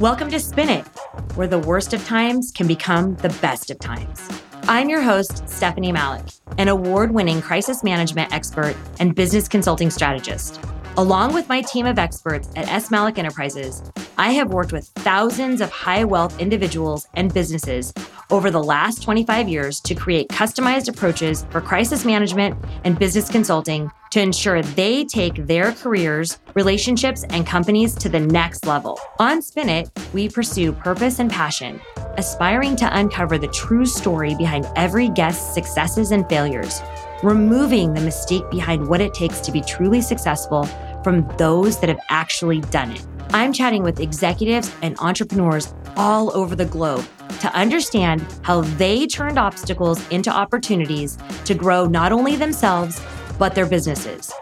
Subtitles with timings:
[0.00, 0.86] Welcome to Spin It,
[1.34, 4.26] where the worst of times can become the best of times.
[4.62, 6.24] I'm your host, Stephanie Malik,
[6.56, 10.58] an award winning crisis management expert and business consulting strategist.
[10.96, 12.90] Along with my team of experts at S.
[12.90, 13.82] Malik Enterprises,
[14.20, 17.90] I have worked with thousands of high wealth individuals and businesses
[18.28, 23.90] over the last 25 years to create customized approaches for crisis management and business consulting
[24.10, 29.00] to ensure they take their careers, relationships, and companies to the next level.
[29.18, 31.80] On Spin It, we pursue purpose and passion,
[32.18, 36.82] aspiring to uncover the true story behind every guest's successes and failures,
[37.22, 40.68] removing the mystique behind what it takes to be truly successful
[41.02, 43.06] from those that have actually done it.
[43.32, 47.04] I'm chatting with executives and entrepreneurs all over the globe
[47.40, 53.00] to understand how they turned obstacles into opportunities to grow not only themselves,
[53.38, 54.32] but their businesses.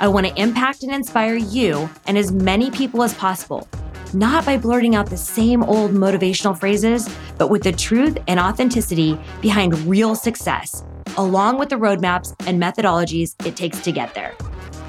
[0.00, 3.68] I want to impact and inspire you and as many people as possible,
[4.14, 9.18] not by blurting out the same old motivational phrases, but with the truth and authenticity
[9.42, 10.82] behind real success,
[11.18, 14.34] along with the roadmaps and methodologies it takes to get there.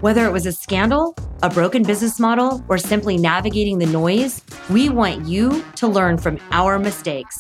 [0.01, 4.89] Whether it was a scandal, a broken business model, or simply navigating the noise, we
[4.89, 7.39] want you to learn from our mistakes.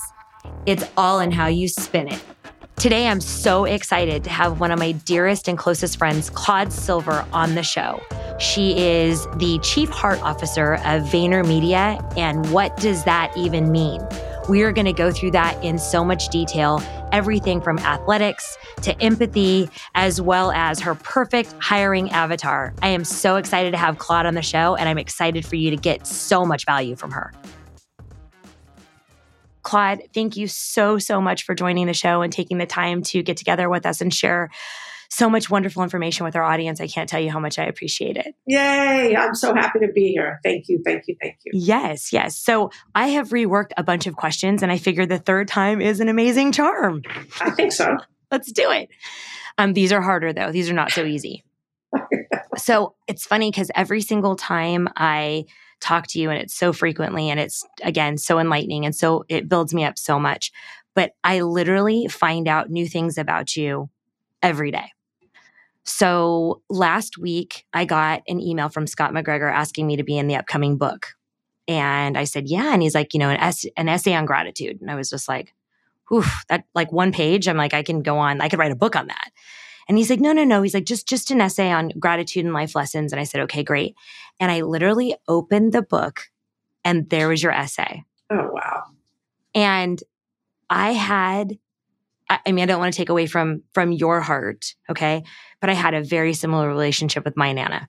[0.67, 2.23] It's all in how you spin it.
[2.75, 7.25] Today, I'm so excited to have one of my dearest and closest friends, Claude Silver,
[7.33, 7.99] on the show.
[8.39, 12.15] She is the Chief Heart Officer of VaynerMedia.
[12.15, 14.01] And what does that even mean?
[14.49, 18.99] We are going to go through that in so much detail everything from athletics to
[19.01, 22.73] empathy, as well as her perfect hiring avatar.
[22.81, 25.69] I am so excited to have Claude on the show, and I'm excited for you
[25.69, 27.33] to get so much value from her.
[29.63, 33.21] Claude, thank you so, so much for joining the show and taking the time to
[33.21, 34.49] get together with us and share
[35.11, 36.79] so much wonderful information with our audience.
[36.79, 38.33] I can't tell you how much I appreciate it.
[38.47, 39.13] Yay.
[39.15, 40.39] I'm so happy to be here.
[40.41, 40.81] Thank you.
[40.85, 41.17] Thank you.
[41.21, 41.51] Thank you.
[41.53, 42.13] Yes.
[42.13, 42.37] Yes.
[42.37, 45.99] So I have reworked a bunch of questions and I figured the third time is
[45.99, 47.01] an amazing charm.
[47.41, 47.97] I think so.
[48.31, 48.89] Let's do it.
[49.57, 50.51] Um, these are harder though.
[50.53, 51.43] These are not so easy.
[52.57, 55.43] so it's funny because every single time I
[55.81, 59.49] talk to you and it's so frequently and it's again so enlightening and so it
[59.49, 60.53] builds me up so much.
[60.95, 63.89] But I literally find out new things about you
[64.41, 64.91] every day.
[65.83, 70.27] So last week, I got an email from Scott McGregor asking me to be in
[70.27, 71.13] the upcoming book.
[71.67, 72.73] And I said, yeah.
[72.73, 74.81] And he's like, you know, an, an essay on gratitude.
[74.81, 75.53] And I was just like,
[76.13, 77.47] oof, that like one page.
[77.47, 79.31] I'm like, I can go on, I could write a book on that.
[79.87, 80.61] And he's like, no, no, no.
[80.61, 83.11] He's like, just, just an essay on gratitude and life lessons.
[83.11, 83.95] And I said, okay, great.
[84.39, 86.29] And I literally opened the book
[86.85, 88.03] and there was your essay.
[88.29, 88.83] Oh, wow.
[89.53, 90.01] And
[90.69, 91.57] I had
[92.45, 95.23] I mean, I don't want to take away from from your heart, okay?
[95.61, 97.87] But I had a very similar relationship with my nana.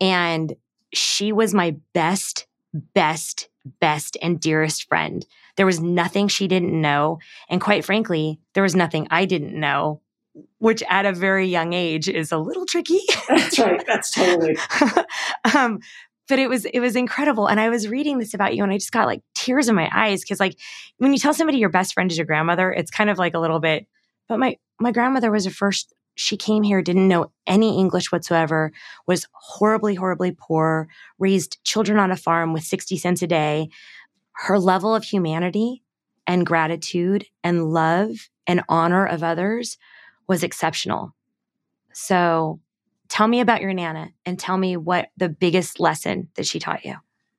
[0.00, 0.54] And
[0.92, 3.48] she was my best, best,
[3.80, 5.26] best and dearest friend.
[5.56, 10.02] There was nothing she didn't know, and quite frankly, there was nothing I didn't know,
[10.58, 13.00] which at a very young age is a little tricky.
[13.28, 13.82] That's right.
[13.86, 14.56] That's totally.
[15.54, 15.80] um,
[16.28, 18.76] but it was it was incredible and i was reading this about you and i
[18.76, 20.58] just got like tears in my eyes because like
[20.98, 23.38] when you tell somebody your best friend is your grandmother it's kind of like a
[23.38, 23.86] little bit
[24.28, 28.72] but my my grandmother was the first she came here didn't know any english whatsoever
[29.06, 30.88] was horribly horribly poor
[31.18, 33.68] raised children on a farm with 60 cents a day
[34.32, 35.82] her level of humanity
[36.26, 38.10] and gratitude and love
[38.46, 39.78] and honor of others
[40.26, 41.14] was exceptional
[41.92, 42.60] so
[43.08, 46.84] Tell me about your Nana and tell me what the biggest lesson that she taught
[46.84, 46.96] you.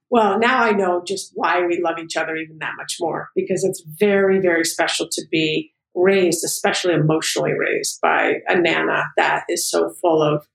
[0.10, 3.64] Well, now I know just why we love each other even that much more because
[3.66, 9.70] it's very, very special to be raised, especially emotionally raised by a Nana that is
[9.70, 10.46] so full of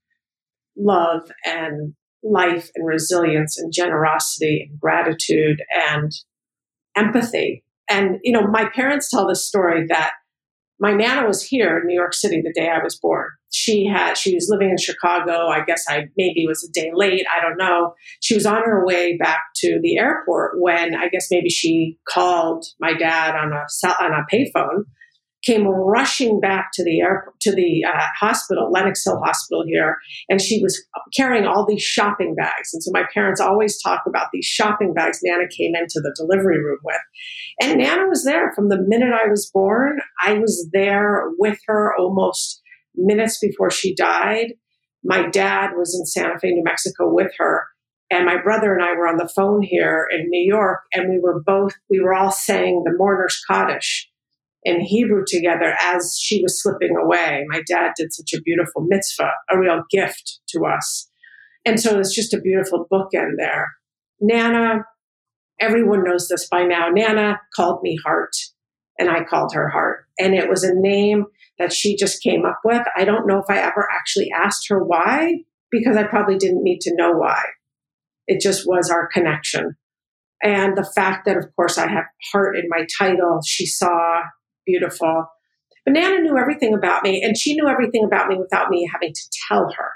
[0.77, 1.93] love and
[2.23, 5.61] life and resilience and generosity and gratitude
[5.91, 6.11] and
[6.95, 7.63] empathy.
[7.89, 10.13] And, you know, my parents tell this story that
[10.79, 13.29] my nana was here in New York City the day I was born.
[13.51, 15.47] She had she was living in Chicago.
[15.47, 17.25] I guess I maybe was a day late.
[17.33, 17.93] I don't know.
[18.21, 22.65] She was on her way back to the airport when I guess maybe she called
[22.81, 24.83] my dad on a on a payphone
[25.43, 29.97] came rushing back to the airport, to the uh, hospital, Lenox Hill Hospital here,
[30.29, 30.81] and she was
[31.15, 32.73] carrying all these shopping bags.
[32.73, 36.63] And so my parents always talk about these shopping bags Nana came into the delivery
[36.63, 37.01] room with.
[37.61, 39.99] And Nana was there from the minute I was born.
[40.23, 42.61] I was there with her almost
[42.95, 44.53] minutes before she died.
[45.03, 47.67] My dad was in Santa Fe, New Mexico with her.
[48.09, 51.19] And my brother and I were on the phone here in New York, and we
[51.19, 54.07] were both, we were all saying the mourner's Kaddish
[54.63, 57.45] in Hebrew together as she was slipping away.
[57.49, 61.09] My dad did such a beautiful mitzvah, a real gift to us.
[61.65, 63.71] And so it's just a beautiful bookend there.
[64.19, 64.83] Nana
[65.59, 66.89] everyone knows this by now.
[66.89, 68.35] Nana called me Heart,
[68.99, 70.05] and I called her Heart.
[70.19, 71.25] And it was a name
[71.59, 72.81] that she just came up with.
[72.95, 75.35] I don't know if I ever actually asked her why,
[75.71, 77.41] because I probably didn't need to know why.
[78.27, 79.75] It just was our connection.
[80.41, 84.21] And the fact that, of course, I have heart in my title, she saw
[84.65, 85.25] beautiful.
[85.85, 89.13] But Nana knew everything about me, and she knew everything about me without me having
[89.13, 89.89] to tell her.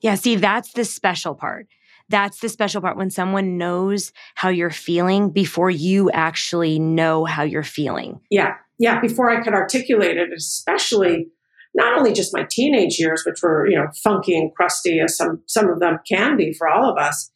[0.00, 1.66] Yeah, see, that's the special part.
[2.10, 7.42] That's the special part when someone knows how you're feeling before you actually know how
[7.42, 8.20] you're feeling.
[8.30, 11.28] Yeah, yeah, before I could articulate it, especially
[11.74, 15.42] not only just my teenage years, which were, you know, funky and crusty as some
[15.46, 17.30] some of them can be for all of us,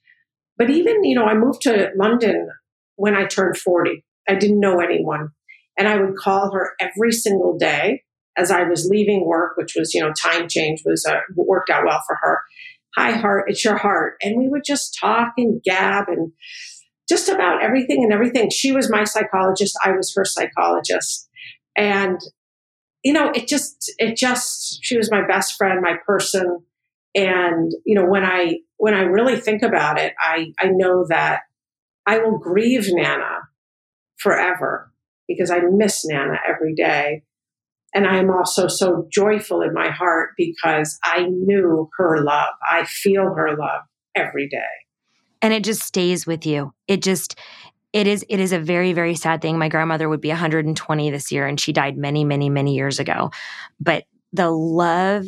[0.56, 2.48] but even, you know, I moved to London
[2.96, 4.04] when I turned 40.
[4.28, 5.30] I didn't know anyone.
[5.78, 8.02] And I would call her every single day
[8.36, 11.84] as I was leaving work, which was, you know, time change was uh, worked out
[11.86, 12.40] well for her.
[12.96, 14.16] Hi, heart, it's your heart.
[14.22, 16.32] And we would just talk and gab and
[17.08, 18.50] just about everything and everything.
[18.50, 21.28] She was my psychologist, I was her psychologist.
[21.76, 22.20] And,
[23.02, 26.60] you know, it just, it just, she was my best friend, my person.
[27.14, 31.42] And, you know, when I, when I really think about it, I, I know that
[32.06, 33.40] I will grieve Nana
[34.16, 34.91] forever
[35.28, 37.22] because I miss Nana every day.
[37.94, 42.54] And I am also so joyful in my heart because I knew her love.
[42.68, 43.82] I feel her love
[44.14, 44.58] every day.
[45.42, 46.72] And it just stays with you.
[46.88, 47.38] It just,
[47.92, 51.30] it is it is a very very sad thing my grandmother would be 120 this
[51.30, 53.30] year and she died many many many years ago
[53.80, 55.26] but the love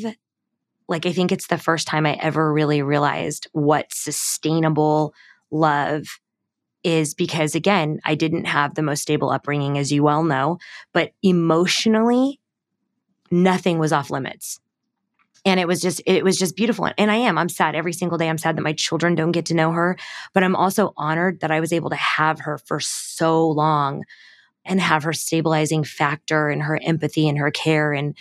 [0.89, 5.13] like i think it's the first time i ever really realized what sustainable
[5.51, 6.05] love
[6.85, 10.59] is because again, I didn't have the most stable upbringing, as you well know,
[10.93, 12.39] but emotionally,
[13.31, 14.61] nothing was off limits.
[15.47, 16.89] And it was just, it was just beautiful.
[16.97, 18.29] And I am, I'm sad every single day.
[18.29, 19.99] I'm sad that my children don't get to know her,
[20.33, 24.05] but I'm also honored that I was able to have her for so long
[24.65, 27.93] and have her stabilizing factor and her empathy and her care.
[27.93, 28.17] And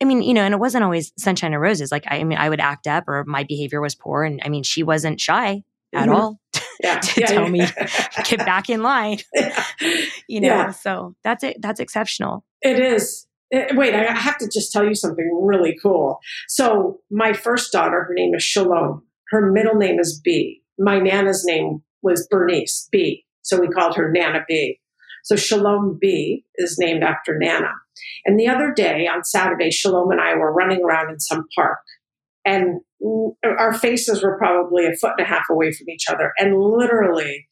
[0.00, 1.92] I mean, you know, and it wasn't always sunshine and roses.
[1.92, 4.24] Like, I, I mean, I would act up or my behavior was poor.
[4.24, 5.62] And I mean, she wasn't shy
[5.92, 6.14] at mm-hmm.
[6.14, 6.40] all
[6.82, 6.98] yeah.
[7.00, 7.50] to yeah, tell yeah.
[7.50, 7.58] me
[8.28, 9.18] get back in line.
[10.28, 11.56] you know, so that's it.
[11.60, 12.44] That's exceptional.
[12.62, 13.26] It is.
[13.50, 16.18] It, eh, wait, I have to just tell you something really cool.
[16.48, 19.02] So my first daughter, her name is Shalom.
[19.30, 20.62] Her middle name is B.
[20.78, 23.24] My nana's name was Bernice B.
[23.42, 24.80] So we called her Nana B.
[25.24, 27.72] So Shalom B is named after Nana.
[28.24, 31.78] And the other day on Saturday, Shalom and I were running around in some park
[32.46, 32.80] and
[33.44, 36.32] our faces were probably a foot and a half away from each other.
[36.38, 37.48] And literally,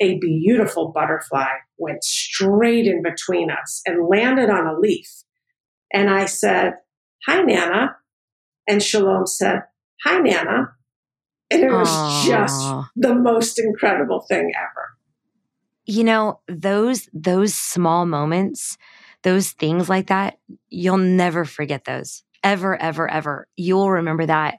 [0.00, 5.08] a beautiful butterfly went straight in between us and landed on a leaf.
[5.92, 6.74] And I said,
[7.26, 7.96] Hi, Nana.
[8.66, 9.62] And Shalom said,
[10.04, 10.72] Hi, Nana.
[11.50, 12.26] And it was Aww.
[12.26, 14.88] just the most incredible thing ever.
[15.84, 18.78] You know, those those small moments,
[19.24, 23.46] those things like that, you'll never forget those ever, ever, ever.
[23.56, 24.58] You'll remember that.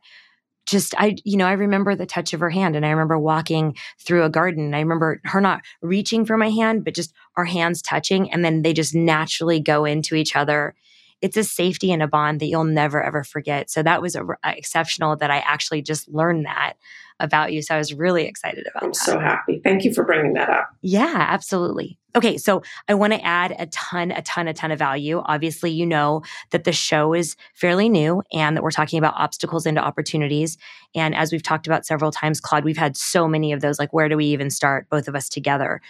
[0.66, 3.76] Just, I, you know, I remember the touch of her hand and I remember walking
[4.00, 7.46] through a garden and I remember her not reaching for my hand, but just our
[7.46, 10.76] hands touching and then they just naturally go into each other.
[11.22, 13.72] It's a safety and a bond that you'll never, ever forget.
[13.72, 16.74] So that was a, a exceptional that I actually just learned that
[17.19, 17.62] about you.
[17.62, 18.95] So I was really excited about I'm that.
[18.95, 19.62] so happy.
[19.63, 20.69] Thank you for bringing that up.
[20.81, 21.98] Yeah, absolutely.
[22.16, 25.21] Okay, so I want to add a ton, a ton, a ton of value.
[25.26, 29.68] Obviously, you know that the show is fairly new and that we're talking about obstacles
[29.68, 30.57] into opportunities.
[30.95, 33.78] And as we've talked about several times, Claude, we've had so many of those.
[33.78, 35.81] Like, where do we even start, both of us together?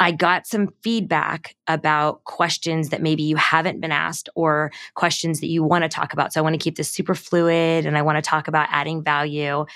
[0.00, 5.48] I got some feedback about questions that maybe you haven't been asked or questions that
[5.48, 6.32] you want to talk about.
[6.32, 9.02] So I want to keep this super fluid and I want to talk about adding
[9.02, 9.66] value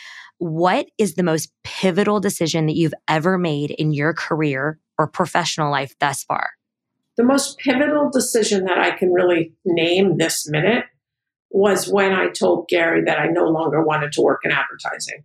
[0.42, 5.70] what is the most pivotal decision that you've ever made in your career or professional
[5.70, 6.50] life thus far?
[7.16, 10.86] The most pivotal decision that I can really name this minute
[11.50, 15.22] was when I told Gary that I no longer wanted to work in advertising.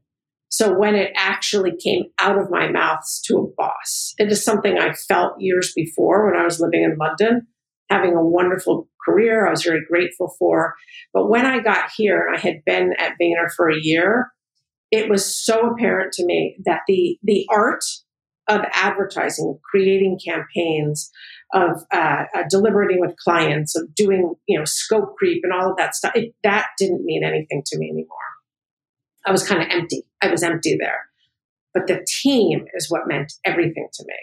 [0.49, 4.77] So when it actually came out of my mouth to a boss, it is something
[4.77, 7.47] I felt years before when I was living in London,
[7.89, 10.75] having a wonderful career I was very grateful for.
[11.11, 14.31] But when I got here I had been at Vayner for a year,
[14.91, 17.83] it was so apparent to me that the the art
[18.47, 21.11] of advertising, creating campaigns,
[21.53, 25.77] of uh, uh, deliberating with clients, of doing you know scope creep and all of
[25.77, 28.17] that stuff, it, that didn't mean anything to me anymore.
[29.25, 30.03] I was kind of empty.
[30.21, 31.07] I was empty there.
[31.73, 34.15] But the team is what meant everything to me.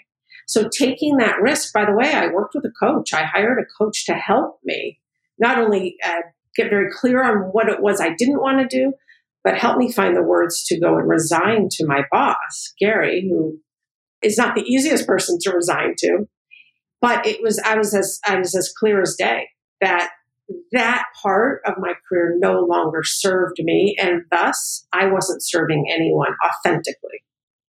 [0.46, 3.12] So taking that risk, by the way, I worked with a coach.
[3.12, 4.98] I hired a coach to help me
[5.38, 6.22] not only uh,
[6.56, 8.92] get very clear on what it was I didn't want to do,
[9.44, 13.58] but help me find the words to go and resign to my boss, Gary, who
[14.22, 16.26] is not the easiest person to resign to.
[17.00, 19.48] But it was I was as I was as clear as day
[19.82, 20.10] that
[20.72, 26.34] that part of my career no longer served me, and thus I wasn't serving anyone
[26.44, 27.22] authentically.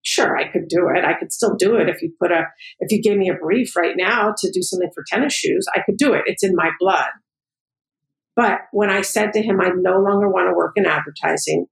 [0.03, 1.03] Sure, I could do it.
[1.03, 2.43] I could still do it if you put a
[2.79, 5.81] if you gave me a brief right now to do something for tennis shoes, I
[5.85, 6.23] could do it.
[6.25, 7.09] It's in my blood.
[8.35, 11.67] But when I said to him, I no longer want to work in advertising,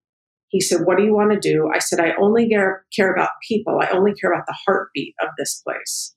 [0.47, 1.69] he said, What do you want to do?
[1.73, 3.79] I said, I only care, care about people.
[3.81, 6.15] I only care about the heartbeat of this place.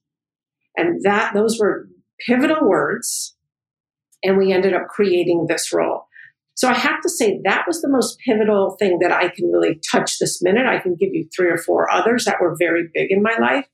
[0.77, 1.89] And that those were
[2.27, 3.35] pivotal words.
[4.23, 6.07] And we ended up creating this role.
[6.55, 9.79] So I have to say that was the most pivotal thing that I can really
[9.91, 10.67] touch this minute.
[10.67, 13.67] I can give you three or four others that were very big in my life.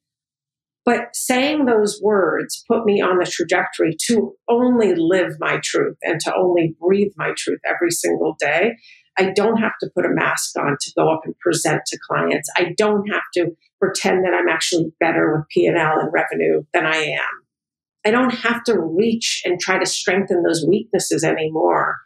[0.85, 6.21] But saying those words put me on the trajectory to only live my truth and
[6.21, 8.77] to only breathe my truth every single day.
[9.19, 12.49] I don't have to put a mask on to go up and present to clients.
[12.57, 16.97] I don't have to pretend that I'm actually better with P&L and revenue than I
[16.97, 17.45] am.
[18.05, 21.99] I don't have to reach and try to strengthen those weaknesses anymore.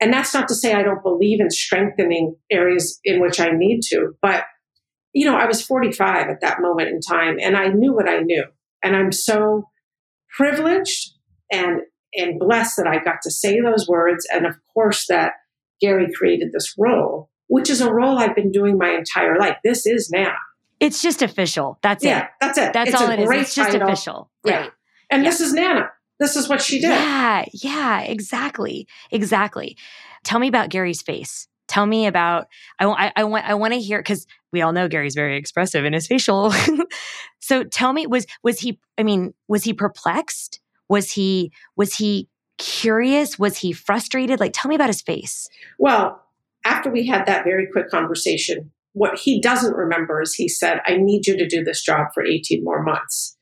[0.00, 3.82] And that's not to say I don't believe in strengthening areas in which I need
[3.90, 4.44] to, but
[5.12, 8.20] you know, I was 45 at that moment in time and I knew what I
[8.20, 8.44] knew.
[8.82, 9.68] And I'm so
[10.36, 11.12] privileged
[11.50, 11.80] and
[12.14, 15.32] and blessed that I got to say those words and of course that
[15.80, 19.56] Gary created this role, which is a role I've been doing my entire life.
[19.64, 20.34] This is Nana.
[20.78, 21.78] It's just official.
[21.82, 22.30] That's yeah, it.
[22.40, 22.72] That's it.
[22.72, 23.30] That's it's all it is.
[23.30, 23.88] It's just title.
[23.88, 24.30] official.
[24.44, 24.60] Yeah.
[24.60, 24.70] Right.
[25.10, 25.30] And Yeah.
[25.30, 25.90] this is Nana.
[26.18, 26.90] This is what she did.
[26.90, 28.86] Yeah, yeah, exactly.
[29.10, 29.76] Exactly.
[30.22, 31.48] Tell me about Gary's face.
[31.68, 32.46] Tell me about
[32.78, 35.84] I I, I want I want to hear cuz we all know Gary's very expressive
[35.84, 36.52] in his facial.
[37.40, 40.60] so tell me was was he I mean, was he perplexed?
[40.88, 42.28] Was he was he
[42.58, 43.38] curious?
[43.38, 44.40] Was he frustrated?
[44.40, 45.48] Like tell me about his face.
[45.78, 46.22] Well,
[46.64, 50.96] after we had that very quick conversation, what he doesn't remember is he said, I
[50.96, 53.36] need you to do this job for 18 more months.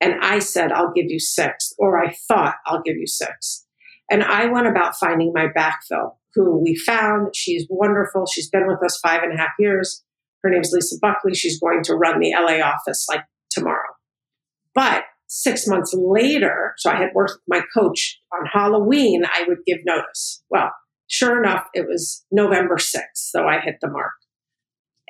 [0.00, 3.66] And I said, I'll give you six, or I thought I'll give you six.
[4.10, 7.34] And I went about finding my backfill, who we found.
[7.34, 8.26] She's wonderful.
[8.26, 10.04] She's been with us five and a half years.
[10.42, 11.34] Her name's Lisa Buckley.
[11.34, 13.94] She's going to run the LA office like tomorrow.
[14.74, 19.58] But six months later, so I had worked with my coach on Halloween, I would
[19.66, 20.42] give notice.
[20.50, 20.70] Well,
[21.08, 24.12] sure enough, it was November 6th, so I hit the mark.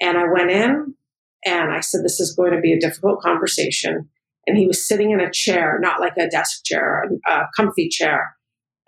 [0.01, 0.95] And I went in
[1.45, 4.09] and I said, This is going to be a difficult conversation.
[4.47, 8.37] And he was sitting in a chair, not like a desk chair, a comfy chair.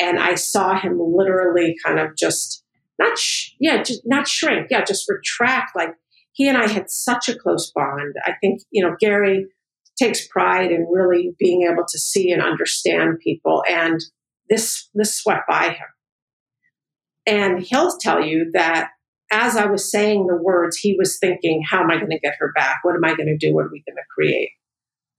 [0.01, 2.65] And I saw him literally kind of just
[2.99, 5.77] not, sh- yeah, just not shrink, yeah, just retract.
[5.77, 5.95] Like
[6.33, 8.15] he and I had such a close bond.
[8.25, 9.47] I think, you know, Gary
[9.99, 13.63] takes pride in really being able to see and understand people.
[13.69, 14.01] And
[14.51, 15.89] this, this swept by him.
[17.27, 18.91] And he'll tell you that
[19.33, 22.37] as I was saying the words, he was thinking, how am I going to get
[22.39, 22.79] her back?
[22.83, 23.53] What am I going to do?
[23.55, 24.51] What are we going to create?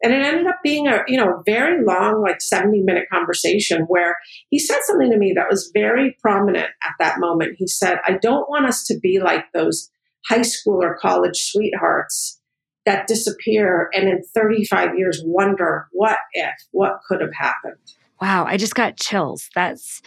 [0.03, 4.15] And it ended up being a, you know, very long, like 70 minute conversation where
[4.49, 7.55] he said something to me that was very prominent at that moment.
[7.57, 9.89] He said, I don't want us to be like those
[10.29, 12.39] high school or college sweethearts
[12.85, 17.75] that disappear and in 35 years wonder what if, what could have happened.
[18.21, 19.49] Wow, I just got chills.
[19.55, 20.01] That's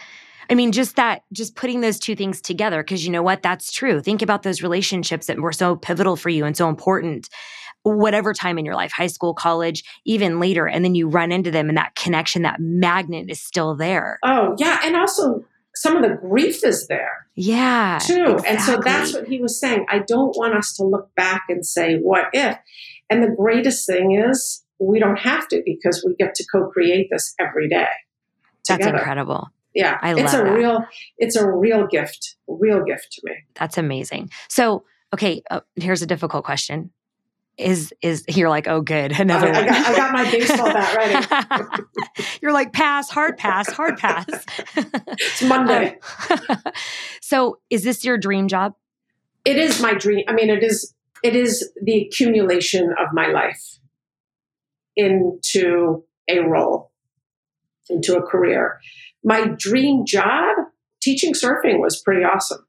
[0.49, 3.41] I mean, just that, just putting those two things together, because you know what?
[3.41, 4.01] That's true.
[4.01, 7.29] Think about those relationships that were so pivotal for you and so important,
[7.83, 10.67] whatever time in your life, high school, college, even later.
[10.67, 14.19] And then you run into them and that connection, that magnet is still there.
[14.23, 14.79] Oh, yeah.
[14.83, 15.43] And also,
[15.75, 17.97] some of the grief is there Yeah.
[18.01, 18.37] too.
[18.45, 19.85] And so that's what he was saying.
[19.89, 22.57] I don't want us to look back and say, what if?
[23.09, 27.07] And the greatest thing is, we don't have to because we get to co create
[27.11, 27.87] this every day.
[28.67, 29.47] That's incredible.
[29.73, 30.53] Yeah, I it's love a that.
[30.57, 30.85] real,
[31.17, 33.33] it's a real gift, real gift to me.
[33.55, 34.29] That's amazing.
[34.49, 34.83] So,
[35.13, 36.91] okay, uh, here's a difficult question.
[37.61, 39.65] Is is you're like, oh, good, another I, I one.
[39.65, 42.23] got, I got my baseball bat ready.
[42.41, 44.45] you're like, pass, hard pass, hard pass.
[44.75, 45.97] It's Monday.
[46.29, 46.57] Um,
[47.21, 48.73] so, is this your dream job?
[49.45, 50.23] it is my dream.
[50.27, 53.79] I mean, it is, it is the accumulation of my life
[54.95, 56.91] into a role,
[57.89, 58.79] into a career.
[59.23, 60.57] My dream job,
[61.01, 62.65] teaching surfing, was pretty awesome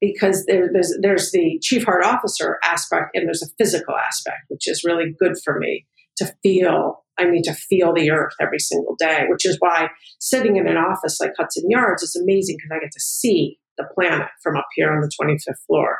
[0.00, 4.68] because there, there's there's the chief heart officer aspect and there's a physical aspect, which
[4.68, 7.04] is really good for me to feel.
[7.18, 9.88] I need to feel the earth every single day, which is why
[10.20, 13.86] sitting in an office like Hudson Yards is amazing because I get to see the
[13.94, 15.98] planet from up here on the 25th floor,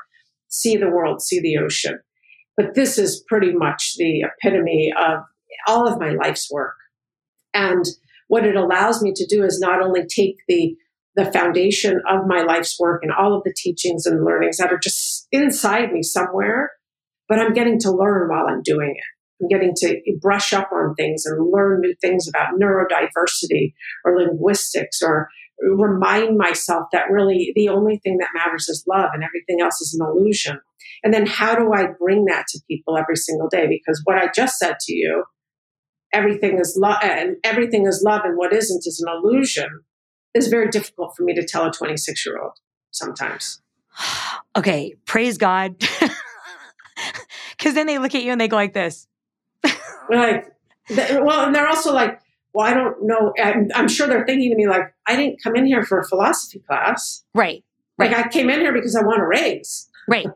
[0.48, 1.98] see the world, see the ocean.
[2.56, 5.20] But this is pretty much the epitome of
[5.66, 6.74] all of my life's work.
[7.52, 7.84] And
[8.28, 10.74] what it allows me to do is not only take the
[11.16, 14.78] the foundation of my life's work and all of the teachings and learnings that are
[14.78, 16.70] just inside me somewhere,
[17.28, 20.94] but I'm getting to learn while I'm doing it, I'm getting to brush up on
[20.94, 23.74] things and learn new things about neurodiversity
[24.04, 25.28] or linguistics or
[25.60, 29.98] remind myself that really the only thing that matters is love and everything else is
[29.98, 30.60] an illusion.
[31.02, 33.66] And then how do I bring that to people every single day?
[33.68, 35.24] Because what I just said to you,
[36.12, 39.68] everything is love and everything is love and what isn't is an illusion
[40.34, 42.58] is very difficult for me to tell a 26 year old
[42.90, 43.60] sometimes.
[44.56, 45.76] okay, praise God.
[47.60, 49.06] Because then they look at you and they go like this.
[50.10, 50.46] like,
[50.88, 52.18] well, and they're also like,
[52.54, 53.34] well, I don't know.
[53.42, 56.08] I'm, I'm, sure they're thinking to me like, I didn't come in here for a
[56.08, 57.22] philosophy class.
[57.34, 57.62] Right.
[57.98, 58.10] Right.
[58.10, 59.89] Like I came in here because I want a raise.
[60.10, 60.26] Right.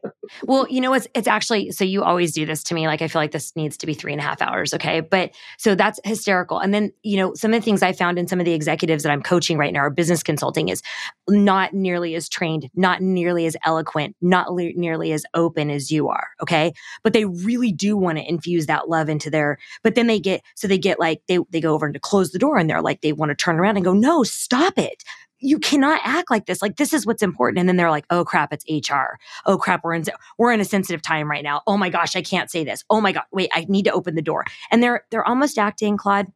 [0.44, 2.86] Well, you know, it's it's actually so you always do this to me.
[2.86, 4.72] Like I feel like this needs to be three and a half hours.
[4.72, 5.00] Okay.
[5.00, 6.60] But so that's hysterical.
[6.60, 9.02] And then, you know, some of the things I found in some of the executives
[9.02, 10.80] that I'm coaching right now are business consulting is
[11.28, 16.08] not nearly as trained, not nearly as eloquent, not le- nearly as open as you
[16.08, 16.28] are.
[16.40, 16.72] Okay.
[17.02, 20.42] But they really do want to infuse that love into their, but then they get,
[20.54, 22.80] so they get like, they, they go over and to close the door and they're
[22.80, 25.02] like, they want to turn around and go, no, stop it
[25.44, 26.62] you cannot act like this.
[26.62, 27.58] Like this is what's important.
[27.58, 29.18] And then they're like, oh crap, it's HR.
[29.44, 30.04] Oh crap, we're in
[30.38, 31.60] we're in a sensitive time right now.
[31.66, 32.82] Oh my gosh, I can't say this.
[32.88, 34.44] Oh my god, wait, I need to open the door.
[34.70, 36.28] And they're they're almost acting, Claude,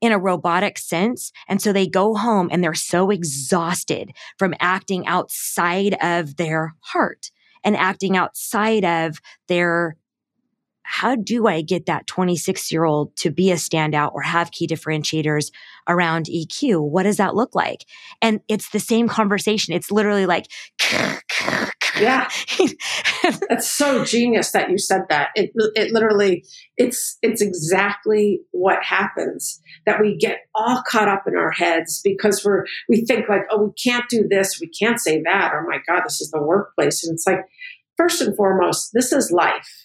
[0.00, 1.30] in a robotic sense.
[1.46, 7.30] And so they go home and they're so exhausted from acting outside of their heart
[7.64, 9.96] and acting outside of their
[10.84, 14.66] how do I get that 26 year old to be a standout or have key
[14.66, 15.50] differentiators
[15.88, 16.88] around EQ?
[16.88, 17.86] What does that look like?
[18.22, 19.74] And it's the same conversation.
[19.74, 20.46] It's literally like,
[21.98, 22.28] yeah,
[23.48, 25.30] that's so genius that you said that.
[25.34, 26.44] It, it literally,
[26.76, 32.44] it's, it's exactly what happens that we get all caught up in our heads because
[32.44, 34.60] we're, we think like, oh, we can't do this.
[34.60, 35.52] We can't say that.
[35.54, 37.02] Oh my God, this is the workplace.
[37.04, 37.40] And it's like,
[37.96, 39.83] first and foremost, this is life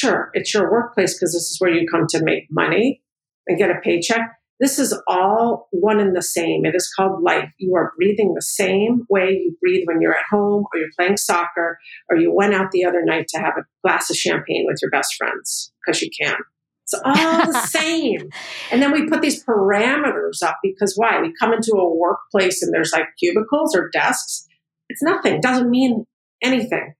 [0.00, 3.02] Sure, it's your workplace because this is where you come to make money
[3.46, 4.32] and get a paycheck.
[4.58, 6.64] This is all one and the same.
[6.64, 7.52] It is called life.
[7.58, 11.18] You are breathing the same way you breathe when you're at home or you're playing
[11.18, 14.78] soccer or you went out the other night to have a glass of champagne with
[14.80, 16.36] your best friends because you can.
[16.84, 18.30] It's all the same.
[18.72, 21.20] And then we put these parameters up because why?
[21.20, 24.46] We come into a workplace and there's like cubicles or desks.
[24.88, 25.34] It's nothing.
[25.34, 26.06] It doesn't mean
[26.42, 26.94] anything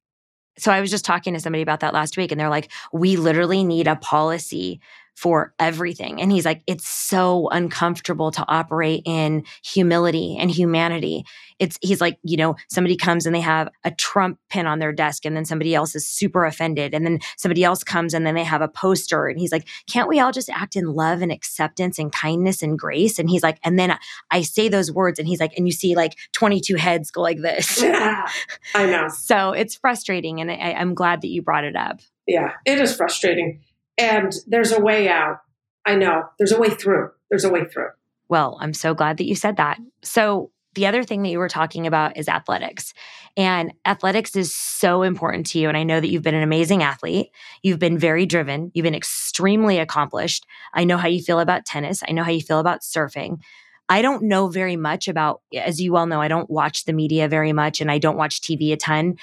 [0.58, 3.16] so I was just talking to somebody about that last week, and they're like, we
[3.16, 4.80] literally need a policy
[5.14, 6.20] for everything.
[6.20, 11.24] And he's like, it's so uncomfortable to operate in humility and humanity.
[11.58, 14.92] It's, he's like, you know, somebody comes and they have a Trump pin on their
[14.92, 16.94] desk, and then somebody else is super offended.
[16.94, 19.26] And then somebody else comes and then they have a poster.
[19.26, 22.78] And he's like, can't we all just act in love and acceptance and kindness and
[22.78, 23.18] grace?
[23.18, 23.98] And he's like, and then
[24.30, 27.40] I say those words, and he's like, and you see like 22 heads go like
[27.42, 27.82] this.
[27.82, 28.26] Yeah,
[28.74, 29.08] I know.
[29.14, 30.40] so it's frustrating.
[30.40, 32.00] And I, I'm glad that you brought it up.
[32.26, 33.60] Yeah, it is frustrating
[33.98, 35.38] and there's a way out.
[35.86, 37.10] I know there's a way through.
[37.30, 37.88] There's a way through.
[38.28, 39.78] Well, I'm so glad that you said that.
[40.02, 42.94] So, the other thing that you were talking about is athletics.
[43.36, 45.68] And athletics is so important to you.
[45.68, 47.30] And I know that you've been an amazing athlete.
[47.64, 48.70] You've been very driven.
[48.72, 50.46] You've been extremely accomplished.
[50.72, 52.04] I know how you feel about tennis.
[52.08, 53.40] I know how you feel about surfing.
[53.88, 57.26] I don't know very much about, as you well know, I don't watch the media
[57.26, 59.16] very much and I don't watch TV a ton.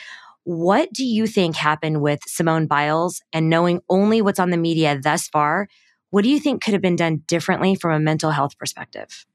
[0.47, 4.97] What do you think happened with Simone Biles and knowing only what's on the media
[4.97, 5.67] thus far?
[6.09, 9.25] What do you think could have been done differently from a mental health perspective?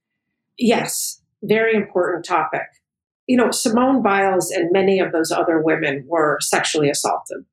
[0.57, 2.63] Yes, very important topic.
[3.27, 7.45] You know, Simone Biles and many of those other women were sexually assaulted.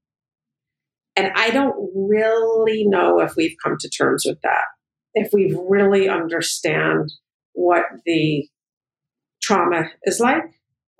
[1.17, 4.67] And I don't really know if we've come to terms with that,
[5.15, 7.11] if we really understand
[7.51, 8.47] what the
[9.41, 10.45] trauma is like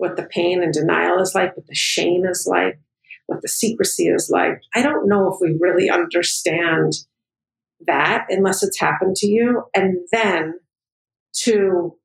[0.00, 2.80] what the pain and denial is like, what the shame is like,
[3.26, 4.62] what the secrecy is like.
[4.74, 6.94] I don't know if we really understand
[7.86, 9.64] that unless it's happened to you.
[9.74, 10.54] And then
[11.42, 11.98] to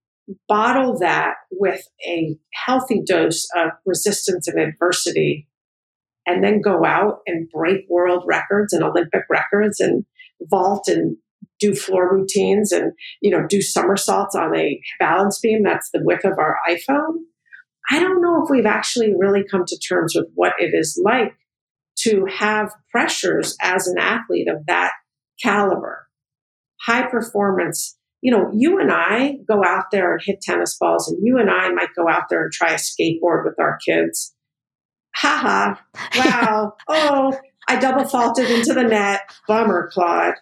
[0.49, 5.47] bottle that with a healthy dose of resistance and adversity
[6.25, 10.03] and then go out and break world records and Olympic records and
[10.49, 11.15] vault and
[11.61, 16.25] do floor routines and you know do somersaults on a balance beam that's the width
[16.25, 17.19] of our iphone
[17.89, 21.33] I don't know if we've actually really come to terms with what it is like
[21.99, 24.91] to have pressures as an athlete of that
[25.41, 26.07] caliber.
[26.81, 27.97] High performance.
[28.21, 31.49] You know, you and I go out there and hit tennis balls, and you and
[31.49, 34.33] I might go out there and try a skateboard with our kids.
[35.15, 35.81] Ha ha.
[36.15, 36.73] Wow.
[36.87, 39.21] oh, I double faulted into the net.
[39.47, 40.35] Bummer, Claude.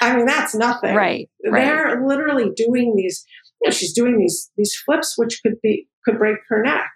[0.00, 0.94] I mean, that's nothing.
[0.94, 1.28] Right.
[1.40, 2.02] They're right.
[2.02, 3.24] literally doing these,
[3.60, 6.90] you know, she's doing these these flips, which could be could break her neck.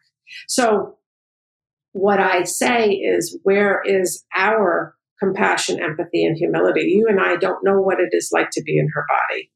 [0.49, 0.99] So,
[1.93, 6.83] what I say is, where is our compassion, empathy, and humility.
[6.83, 9.51] You and I don't know what it is like to be in her body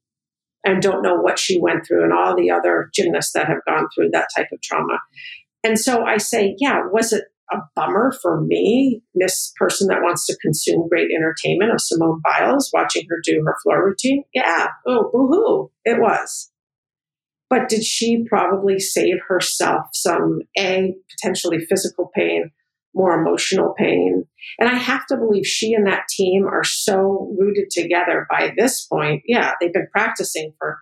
[0.63, 3.87] and don't know what she went through and all the other gymnasts that have gone
[3.93, 4.99] through that type of trauma.
[5.63, 10.25] And so I say, yeah, was it a bummer for me, Miss Person that wants
[10.27, 14.23] to consume great entertainment of Simone Biles, watching her do her floor routine?
[14.33, 14.67] Yeah.
[14.85, 15.71] Oh, boo hoo.
[15.85, 16.51] It was.
[17.49, 22.51] But did she probably save herself some A, potentially physical pain,
[22.93, 24.25] more emotional pain?
[24.59, 28.85] And I have to believe she and that team are so rooted together by this
[28.85, 29.23] point.
[29.25, 30.79] Yeah, they've been practicing for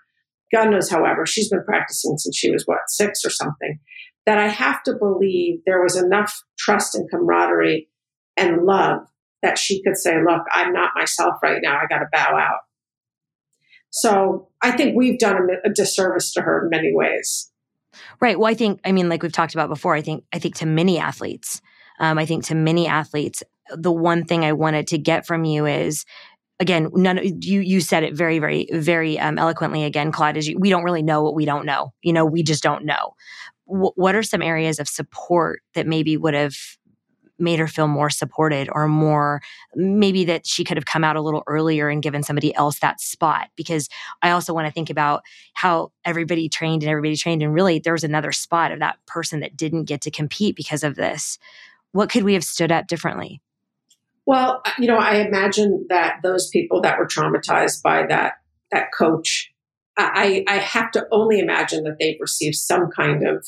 [0.54, 1.26] God knows however.
[1.26, 3.80] She's been practicing since she was what, six or something
[4.26, 7.90] that I have to believe there was enough trust and camaraderie
[8.38, 9.02] and love
[9.42, 11.78] that she could say, Look, I'm not myself right now.
[11.78, 12.60] I got to bow out.
[13.96, 17.50] So I think we've done a, a disservice to her in many ways.
[18.20, 18.38] Right.
[18.38, 20.66] Well, I think, I mean, like we've talked about before, I think, I think to
[20.66, 21.62] many athletes,
[22.00, 23.42] um, I think to many athletes,
[23.74, 26.04] the one thing I wanted to get from you is
[26.60, 29.86] again, none you you said it very, very, very um, eloquently.
[29.86, 31.94] Again, Claude, is you, we don't really know what we don't know.
[32.02, 33.14] You know, we just don't know
[33.68, 36.56] w- what are some areas of support that maybe would have
[37.38, 39.42] made her feel more supported or more
[39.76, 43.00] maybe that she could have come out a little earlier and given somebody else that
[43.00, 43.50] spot.
[43.56, 43.90] Because
[44.22, 47.94] i also want to think about how everybody trained and everybody trained and really there
[47.94, 51.38] was another spot of that person that didn't get to compete because of this.
[51.92, 53.42] What could we have stood up differently?
[54.26, 58.34] Well you know i imagine that those people that were traumatized by that
[58.72, 59.52] that coach
[59.98, 63.46] I, I have to only imagine that they've received some kind of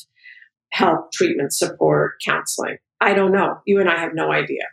[0.72, 2.78] help, treatment, support, counseling.
[3.00, 3.60] I don't know.
[3.66, 4.64] You and I have no idea.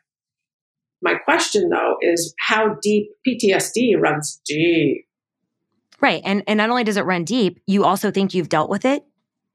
[1.03, 5.07] My question, though, is how deep PTSD runs deep.
[6.01, 6.23] Right.
[6.25, 9.05] And, and not only does it run deep, you also think you've dealt with it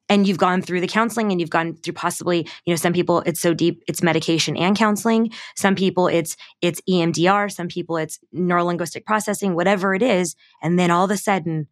[0.07, 3.21] and you've gone through the counseling and you've gone through possibly you know some people
[3.27, 8.17] it's so deep it's medication and counseling some people it's it's emdr some people it's
[8.35, 11.67] neurolinguistic processing whatever it is and then all of a sudden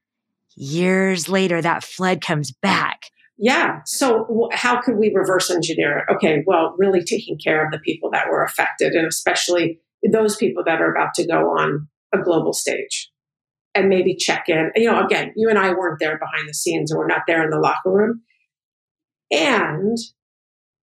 [0.58, 3.12] years later, that flood comes back.
[3.38, 3.82] Yeah.
[3.86, 6.16] So, how could we reverse engineer it?
[6.16, 6.44] Okay.
[6.46, 9.80] Well, really taking care of the people that were affected, and especially
[10.12, 13.12] those people that are about to go on a global stage
[13.76, 14.72] and maybe check in.
[14.76, 17.44] You know, again, you and I weren't there behind the scenes, or we're not there
[17.44, 18.22] in the locker room.
[19.32, 19.98] And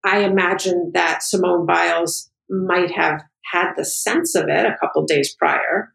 [0.04, 5.34] I imagine that Simone Biles might have had the sense of it a couple days
[5.36, 5.92] prior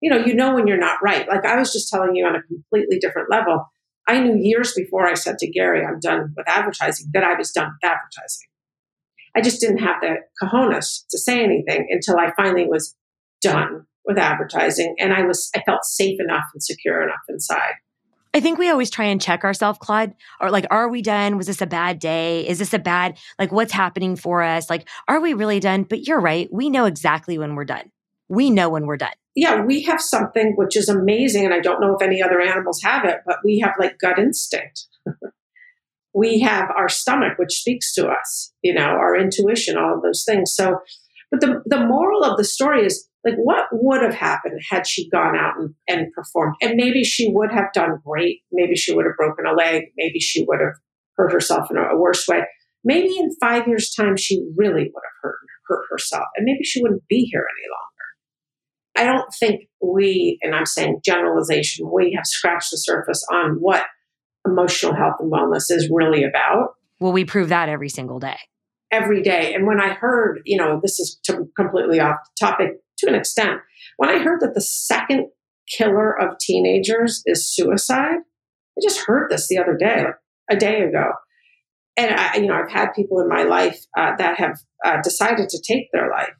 [0.00, 1.28] you know, you know when you're not right.
[1.28, 3.66] Like I was just telling you on a completely different level.
[4.10, 7.52] I knew years before I said to Gary, I'm done with advertising, that I was
[7.52, 8.48] done with advertising.
[9.36, 12.96] I just didn't have the cojones to say anything until I finally was
[13.40, 17.74] done with advertising and I was I felt safe enough and secure enough inside.
[18.34, 20.14] I think we always try and check ourselves, Claude.
[20.40, 21.36] Or like, are we done?
[21.36, 22.48] Was this a bad day?
[22.48, 24.68] Is this a bad like what's happening for us?
[24.68, 25.84] Like, are we really done?
[25.84, 26.48] But you're right.
[26.50, 27.92] We know exactly when we're done.
[28.28, 31.80] We know when we're done yeah, we have something which is amazing, and I don't
[31.80, 34.86] know if any other animals have it, but we have like gut instinct.
[36.14, 40.24] we have our stomach, which speaks to us, you know, our intuition, all of those
[40.24, 40.52] things.
[40.54, 40.78] So,
[41.30, 45.08] but the, the moral of the story is like, what would have happened had she
[45.10, 46.56] gone out and, and performed?
[46.60, 48.40] And maybe she would have done great.
[48.50, 49.84] Maybe she would have broken a leg.
[49.96, 50.74] Maybe she would have
[51.16, 52.42] hurt herself in a, a worse way.
[52.82, 55.36] Maybe in five years' time, she really would have hurt,
[55.68, 56.24] hurt herself.
[56.36, 57.90] And maybe she wouldn't be here any longer.
[59.00, 63.84] I don't think we, and I'm saying generalization, we have scratched the surface on what
[64.46, 66.74] emotional health and wellness is really about.
[67.00, 68.36] Well, we prove that every single day.
[68.92, 69.54] Every day.
[69.54, 71.18] And when I heard, you know, this is
[71.56, 73.60] completely off topic to an extent,
[73.96, 75.28] when I heard that the second
[75.78, 80.16] killer of teenagers is suicide, I just heard this the other day, like
[80.50, 81.12] a day ago.
[81.96, 85.48] And I, you know, I've had people in my life uh, that have uh, decided
[85.48, 86.34] to take their life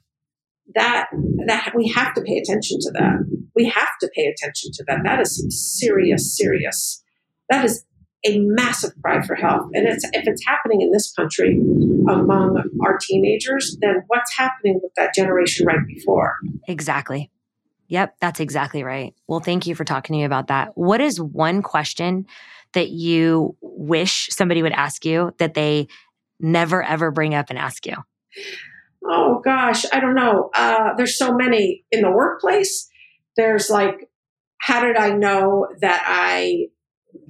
[0.75, 1.07] that
[1.47, 3.17] that we have to pay attention to that.
[3.55, 4.99] We have to pay attention to that.
[5.03, 7.03] That is some serious, serious.
[7.49, 7.85] That is
[8.25, 9.69] a massive cry for help.
[9.73, 11.59] And it's if it's happening in this country
[12.09, 16.37] among our teenagers, then what's happening with that generation right before?
[16.67, 17.29] Exactly.
[17.87, 19.13] Yep, that's exactly right.
[19.27, 20.77] Well, thank you for talking to me about that.
[20.77, 22.25] What is one question
[22.73, 25.87] that you wish somebody would ask you that they
[26.39, 27.95] never ever bring up and ask you?
[29.05, 30.49] Oh gosh, I don't know.
[30.53, 32.89] Uh, there's so many in the workplace.
[33.37, 34.09] There's like,
[34.59, 36.67] how did I know that I,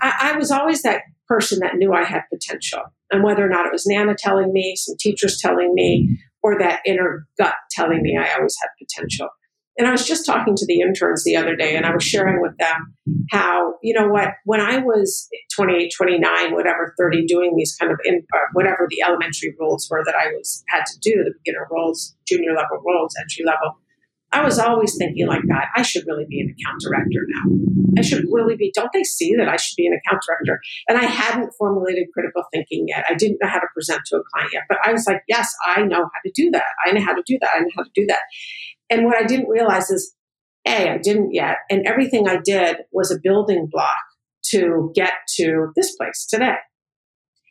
[0.01, 2.81] I, I was always that person that knew I had potential.
[3.11, 6.81] And whether or not it was Nana telling me, some teachers telling me, or that
[6.85, 9.29] inner gut telling me I always had potential.
[9.77, 12.41] And I was just talking to the interns the other day and I was sharing
[12.41, 12.93] with them
[13.31, 17.97] how, you know what, when I was 28, 29, whatever, 30, doing these kind of,
[18.03, 21.67] in, uh, whatever the elementary roles were that I was had to do, the beginner
[21.71, 23.77] roles, junior level roles, entry level,
[24.33, 27.55] I was always thinking like, God, I should really be an account director now.
[27.97, 30.61] I should really be, don't they see that I should be an account director?
[30.87, 33.03] And I hadn't formulated critical thinking yet.
[33.09, 35.53] I didn't know how to present to a client yet, but I was like, yes,
[35.67, 36.63] I know how to do that.
[36.85, 37.49] I know how to do that.
[37.53, 38.21] I know how to do that.
[38.91, 40.13] And what I didn't realize is,
[40.67, 41.57] A, I didn't yet.
[41.69, 43.97] And everything I did was a building block
[44.51, 46.57] to get to this place today.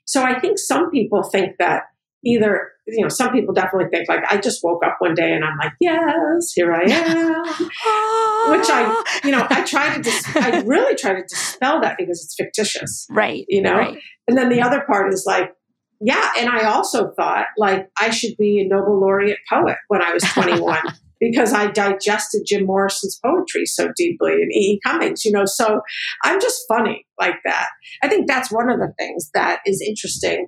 [0.04, 1.84] So I think some people think that
[2.24, 5.44] either you know some people definitely think like i just woke up one day and
[5.44, 10.60] i'm like yes here i am which i you know i try to dis- i
[10.66, 13.98] really try to dispel that because it's fictitious right you know right.
[14.28, 15.52] and then the other part is like
[16.00, 20.12] yeah and i also thought like i should be a nobel laureate poet when i
[20.12, 20.78] was 21
[21.20, 24.72] because i digested jim morrison's poetry so deeply and e.
[24.72, 24.80] e.
[24.84, 25.80] cummings you know so
[26.24, 27.68] i'm just funny like that
[28.02, 30.46] i think that's one of the things that is interesting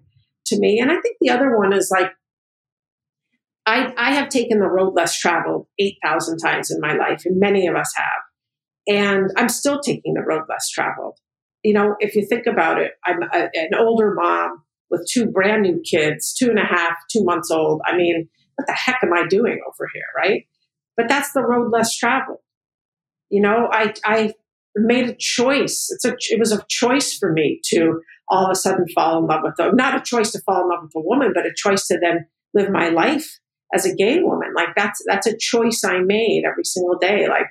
[0.53, 0.79] to me.
[0.81, 2.11] And I think the other one is like,
[3.65, 7.67] I, I have taken the road less traveled 8,000 times in my life, and many
[7.67, 8.07] of us have.
[8.89, 11.19] And I'm still taking the road less traveled.
[11.63, 15.63] You know, if you think about it, I'm a, an older mom with two brand
[15.63, 17.81] new kids, two and a half, two months old.
[17.87, 20.43] I mean, what the heck am I doing over here, right?
[20.97, 22.39] But that's the road less traveled.
[23.31, 24.35] You know, I, I
[24.77, 25.89] made a choice.
[25.91, 29.27] It's a, it was a choice for me to all of a sudden fall in
[29.27, 31.53] love with a not a choice to fall in love with a woman, but a
[31.55, 33.39] choice to then live my life
[33.75, 34.53] as a gay woman.
[34.55, 37.29] Like that's that's a choice I made every single day.
[37.29, 37.47] Like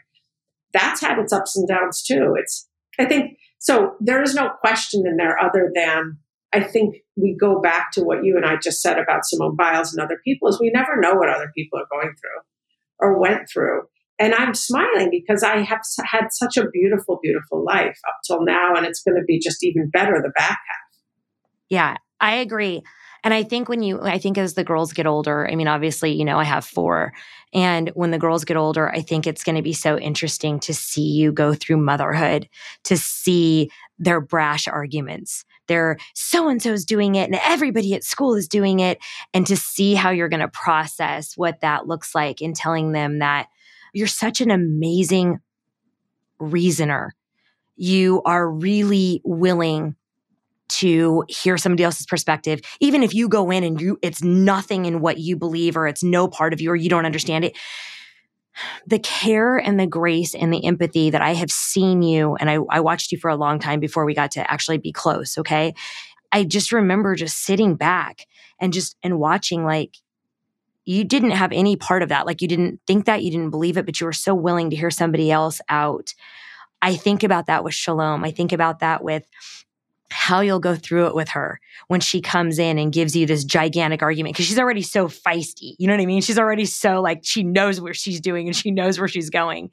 [0.73, 2.35] that's had its ups and downs too.
[2.37, 2.67] It's
[2.99, 6.17] I think so there is no question in there other than
[6.53, 9.93] I think we go back to what you and I just said about Simone Biles
[9.93, 12.41] and other people is we never know what other people are going through
[13.01, 13.81] or went through.
[14.19, 18.75] And I'm smiling because I have had such a beautiful, beautiful life up till now,
[18.75, 21.01] and it's going to be just even better the back half.
[21.69, 22.83] Yeah, I agree.
[23.23, 26.11] And I think when you, I think as the girls get older, I mean, obviously,
[26.11, 27.13] you know, I have four.
[27.53, 30.73] And when the girls get older, I think it's going to be so interesting to
[30.73, 32.49] see you go through motherhood,
[32.85, 35.45] to see their brash arguments.
[36.13, 38.99] So and so's doing it, and everybody at school is doing it.
[39.33, 43.19] And to see how you're going to process what that looks like in telling them
[43.19, 43.47] that
[43.93, 45.39] you're such an amazing
[46.39, 47.13] reasoner.
[47.75, 49.95] You are really willing
[50.69, 55.01] to hear somebody else's perspective even if you go in and you it's nothing in
[55.01, 57.57] what you believe or it's no part of you or you don't understand it
[58.85, 62.57] the care and the grace and the empathy that I have seen you, and I,
[62.69, 65.37] I, watched you for a long time before we got to actually be close.
[65.37, 65.73] Okay.
[66.31, 68.25] I just remember just sitting back
[68.59, 69.97] and just and watching like
[70.85, 72.25] you didn't have any part of that.
[72.25, 74.75] Like you didn't think that, you didn't believe it, but you were so willing to
[74.75, 76.13] hear somebody else out.
[76.81, 78.23] I think about that with Shalom.
[78.23, 79.27] I think about that with
[80.21, 83.43] how you'll go through it with her when she comes in and gives you this
[83.43, 85.75] gigantic argument because she's already so feisty.
[85.79, 86.21] You know what I mean?
[86.21, 89.71] She's already so like she knows what she's doing and she knows where she's going.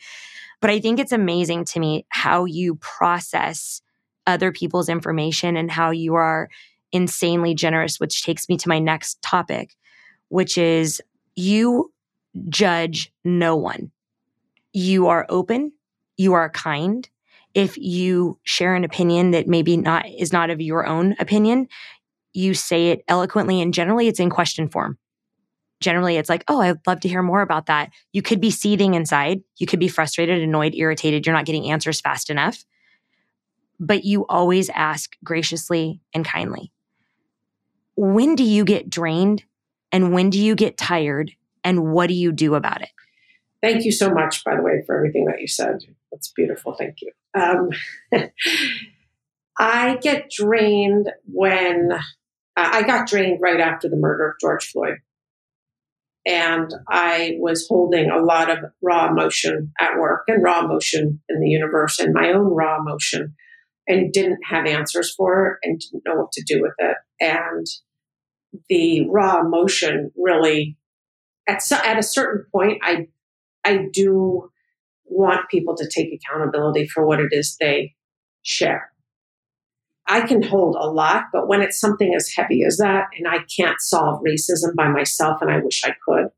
[0.62, 3.82] But I think it's amazing to me how you process
[4.26, 6.48] other people's information and how you are
[6.92, 9.76] insanely generous, which takes me to my next topic,
[10.28, 11.02] which is
[11.36, 11.92] you
[12.48, 13.90] judge no one.
[14.72, 15.72] You are open,
[16.16, 17.06] you are kind.
[17.58, 21.66] If you share an opinion that maybe not is not of your own opinion,
[22.32, 24.96] you say it eloquently and generally it's in question form.
[25.80, 27.90] Generally, it's like, oh, I'd love to hear more about that.
[28.12, 29.40] You could be seething inside.
[29.56, 31.26] You could be frustrated, annoyed, irritated.
[31.26, 32.64] You're not getting answers fast enough.
[33.80, 36.70] But you always ask graciously and kindly.
[37.96, 39.42] When do you get drained
[39.90, 41.32] and when do you get tired?
[41.64, 42.90] And what do you do about it?
[43.60, 45.80] Thank you so much, by the way, for everything that you said.
[46.10, 46.74] That's beautiful.
[46.74, 47.12] Thank you.
[47.38, 47.70] Um,
[49.58, 51.98] I get drained when uh,
[52.56, 54.98] I got drained right after the murder of George Floyd.
[56.26, 61.40] And I was holding a lot of raw emotion at work and raw emotion in
[61.40, 63.34] the universe and my own raw emotion
[63.86, 66.96] and didn't have answers for it and didn't know what to do with it.
[67.20, 67.66] And
[68.68, 70.76] the raw emotion really
[71.48, 73.08] at at a certain point I
[73.64, 74.50] I do
[75.10, 77.94] want people to take accountability for what it is they
[78.42, 78.90] share.
[80.08, 83.44] I can hold a lot, but when it's something as heavy as that and I
[83.54, 86.28] can't solve racism by myself and I wish I could,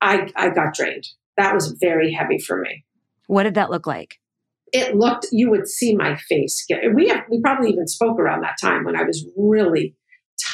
[0.00, 1.06] I I got drained.
[1.36, 2.84] That was very heavy for me.
[3.28, 4.18] What did that look like?
[4.72, 8.42] It looked you would see my face get we have, we probably even spoke around
[8.42, 9.96] that time when I was really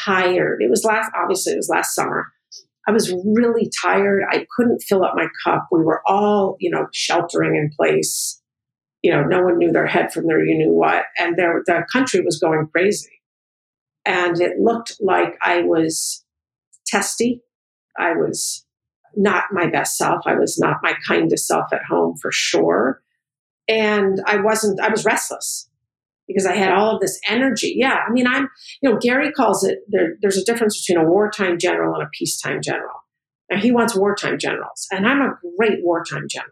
[0.04, 0.62] tired.
[0.62, 2.26] It was last, obviously, it was last summer.
[2.86, 4.22] I was really tired.
[4.30, 5.66] I couldn't fill up my cup.
[5.72, 8.40] We were all, you know, sheltering in place.
[9.02, 11.04] You know, no one knew their head from their you knew what.
[11.18, 13.20] And there, the country was going crazy.
[14.04, 16.24] And it looked like I was
[16.86, 17.42] testy.
[17.98, 18.64] I was
[19.16, 20.20] not my best self.
[20.26, 23.02] I was not my kindest self at home for sure.
[23.68, 25.68] And I wasn't, I was restless
[26.26, 27.74] because I had all of this energy.
[27.76, 27.98] Yeah.
[28.06, 28.48] I mean, I'm,
[28.82, 32.10] you know, Gary calls it there, there's a difference between a wartime general and a
[32.12, 32.94] peacetime general.
[33.48, 34.86] And he wants wartime generals.
[34.90, 36.50] And I'm a great wartime general.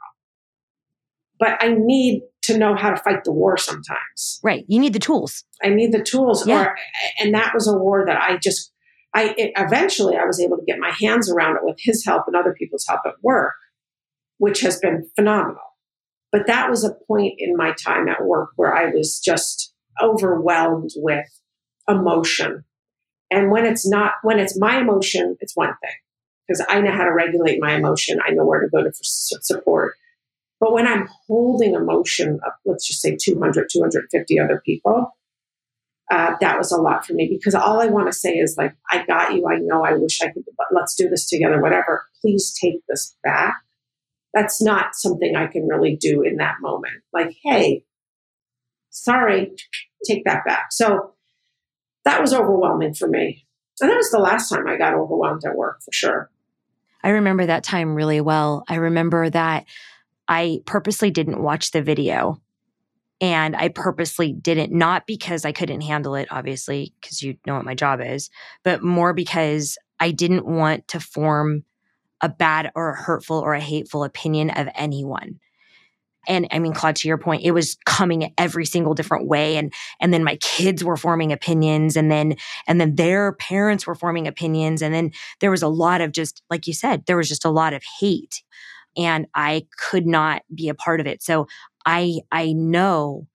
[1.39, 4.41] But I need to know how to fight the war sometimes.
[4.43, 4.65] Right.
[4.69, 5.45] You need the tools.
[5.63, 6.47] I need the tools.
[6.47, 6.63] Yeah.
[6.63, 6.77] Or,
[7.19, 8.73] and that was a war that I just,
[9.15, 12.25] I it, eventually I was able to get my hands around it with his help
[12.27, 13.55] and other people's help at work,
[14.39, 15.63] which has been phenomenal.
[16.31, 19.64] But that was a point in my time at work where I was just
[20.03, 21.27] overwhelmed with
[21.89, 22.65] emotion.
[23.31, 25.97] And when it's not, when it's my emotion, it's one thing
[26.47, 28.21] because I know how to regulate my emotion.
[28.25, 29.95] I know where to go to for support.
[30.61, 35.15] But when I'm holding emotion of, let's just say 200, 250 other people,
[36.11, 38.75] uh, that was a lot for me because all I want to say is like,
[38.91, 39.47] I got you.
[39.49, 39.85] I know.
[39.85, 42.07] I wish I could, but let's do this together, whatever.
[42.21, 43.55] Please take this back.
[44.35, 47.03] That's not something I can really do in that moment.
[47.13, 47.85] Like, hey,
[48.91, 49.53] sorry,
[50.05, 50.73] take that back.
[50.73, 51.15] So
[52.05, 53.47] that was overwhelming for me.
[53.81, 56.31] And that was the last time I got overwhelmed at work for sure.
[57.03, 58.65] I remember that time really well.
[58.69, 59.67] I remember that
[60.29, 62.41] I purposely didn't watch the video.
[63.21, 67.65] And I purposely didn't, not because I couldn't handle it, obviously, because you know what
[67.65, 68.29] my job is,
[68.65, 71.65] but more because I didn't want to form
[72.21, 75.39] a bad or a hurtful or a hateful opinion of anyone.
[76.29, 79.57] And I mean, Claude, to your point, it was coming every single different way.
[79.57, 83.95] And and then my kids were forming opinions, and then and then their parents were
[83.95, 84.83] forming opinions.
[84.83, 87.51] And then there was a lot of just, like you said, there was just a
[87.51, 88.43] lot of hate
[88.97, 91.23] and I could not be a part of it.
[91.23, 91.49] So
[91.85, 93.27] I I know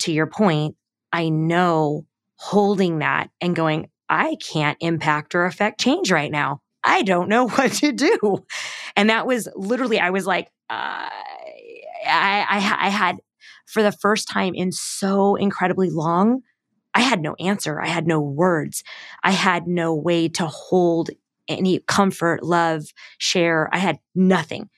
[0.00, 0.76] to your point,
[1.12, 2.06] I know
[2.36, 6.60] holding that and going, I can't impact or affect change right now.
[6.82, 8.44] I don't know what to do.
[8.96, 11.08] And that was literally, I was like, uh,
[12.06, 13.16] I, I, I had
[13.66, 16.42] for the first time in so incredibly long,
[16.94, 17.80] I had no answer.
[17.80, 18.84] I had no words.
[19.22, 21.10] I had no way to hold
[21.48, 22.84] any comfort, love,
[23.18, 23.68] share.
[23.72, 24.70] I had nothing.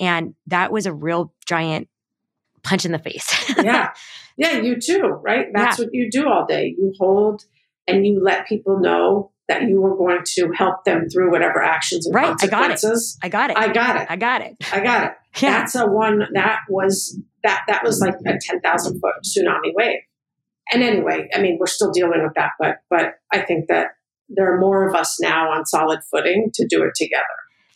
[0.00, 1.88] And that was a real giant
[2.62, 3.52] punch in the face.
[3.62, 3.92] yeah.
[4.36, 5.46] Yeah, you too, right?
[5.52, 5.84] That's yeah.
[5.84, 6.74] what you do all day.
[6.78, 7.44] You hold
[7.88, 12.06] and you let people know that you were going to help them through whatever actions
[12.06, 12.26] and right.
[12.26, 13.18] consequences.
[13.22, 13.56] I got it.
[13.56, 14.06] I got it.
[14.10, 14.56] I got it.
[14.72, 15.12] I got it.
[15.42, 15.58] Yeah.
[15.58, 20.00] That's a one that was that that was like a ten thousand foot tsunami wave.
[20.72, 23.88] And anyway, I mean, we're still dealing with that, but but I think that
[24.28, 27.24] there are more of us now on solid footing to do it together.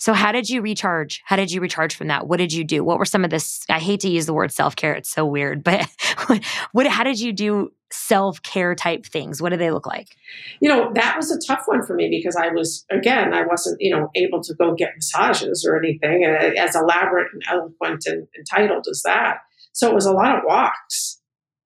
[0.03, 1.23] So how did you recharge?
[1.25, 2.27] How did you recharge from that?
[2.27, 2.83] What did you do?
[2.83, 3.65] What were some of this?
[3.69, 5.63] I hate to use the word self care; it's so weird.
[5.63, 5.89] But
[6.73, 6.87] what?
[6.89, 9.41] How did you do self care type things?
[9.41, 10.17] What do they look like?
[10.61, 13.79] You know, that was a tough one for me because I was again, I wasn't
[13.81, 18.87] you know able to go get massages or anything as elaborate and eloquent and entitled
[18.91, 19.39] as that.
[19.73, 21.21] So it was a lot of walks.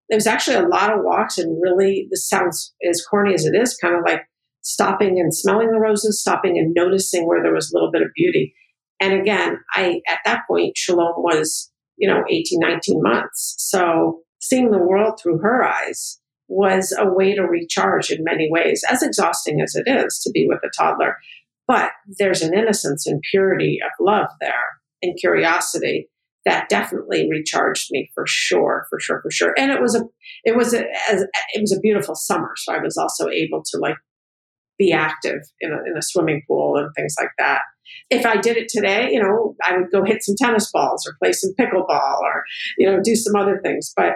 [0.08, 3.56] It was actually a lot of walks, and really, this sounds as corny as it
[3.56, 4.22] is, kind of like
[4.62, 8.08] stopping and smelling the roses, stopping and noticing where there was a little bit of
[8.14, 8.54] beauty.
[9.00, 13.56] And again, I at that point, Shalom was, you know, 18, 19 months.
[13.58, 18.84] So seeing the world through her eyes was a way to recharge in many ways,
[18.88, 21.16] as exhausting as it is to be with a toddler.
[21.66, 24.52] But there's an innocence and purity of love there
[25.02, 26.08] and curiosity
[26.44, 29.52] that definitely recharged me for sure, for sure, for sure.
[29.58, 30.04] And it was a,
[30.44, 30.84] it was a,
[31.52, 33.96] it was a beautiful summer, so I was also able to like
[34.78, 37.62] be active in a, in a swimming pool and things like that.
[38.10, 41.16] If I did it today, you know, I would go hit some tennis balls or
[41.22, 42.44] play some pickleball or,
[42.78, 43.92] you know, do some other things.
[43.96, 44.14] But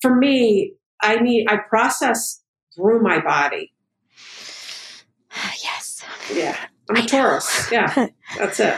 [0.00, 2.42] for me, I need, I process
[2.74, 3.72] through my body.
[5.64, 6.04] Yes.
[6.32, 6.56] Yeah.
[6.88, 7.68] I'm a I Taurus.
[7.72, 8.06] Yeah.
[8.38, 8.76] That's it.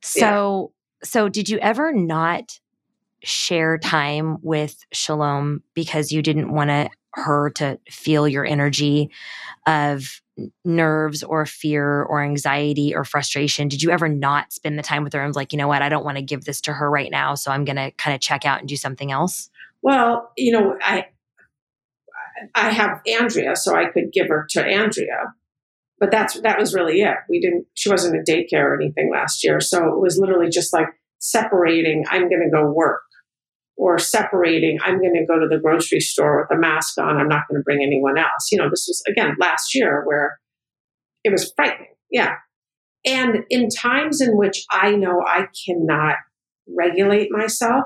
[0.00, 1.06] So, yeah.
[1.06, 2.58] so did you ever not
[3.22, 9.10] share time with Shalom because you didn't want to her to feel your energy
[9.66, 10.22] of
[10.64, 13.68] nerves or fear or anxiety or frustration.
[13.68, 15.82] Did you ever not spend the time with her and like you know what?
[15.82, 18.14] I don't want to give this to her right now so i'm going to kind
[18.14, 19.50] of check out and do something else
[19.82, 21.06] well you know i
[22.54, 25.34] i have andrea so i could give her to andrea.
[25.98, 27.16] But that's that was really it.
[27.30, 30.72] We didn't she wasn't in daycare or anything last year so it was literally just
[30.72, 30.88] like
[31.18, 33.02] separating i'm going to go work
[33.76, 37.18] or separating, I'm going to go to the grocery store with a mask on.
[37.18, 38.50] I'm not going to bring anyone else.
[38.50, 40.38] You know, this was, again, last year where
[41.24, 41.94] it was frightening.
[42.10, 42.36] Yeah.
[43.04, 46.16] And in times in which I know I cannot
[46.66, 47.84] regulate myself,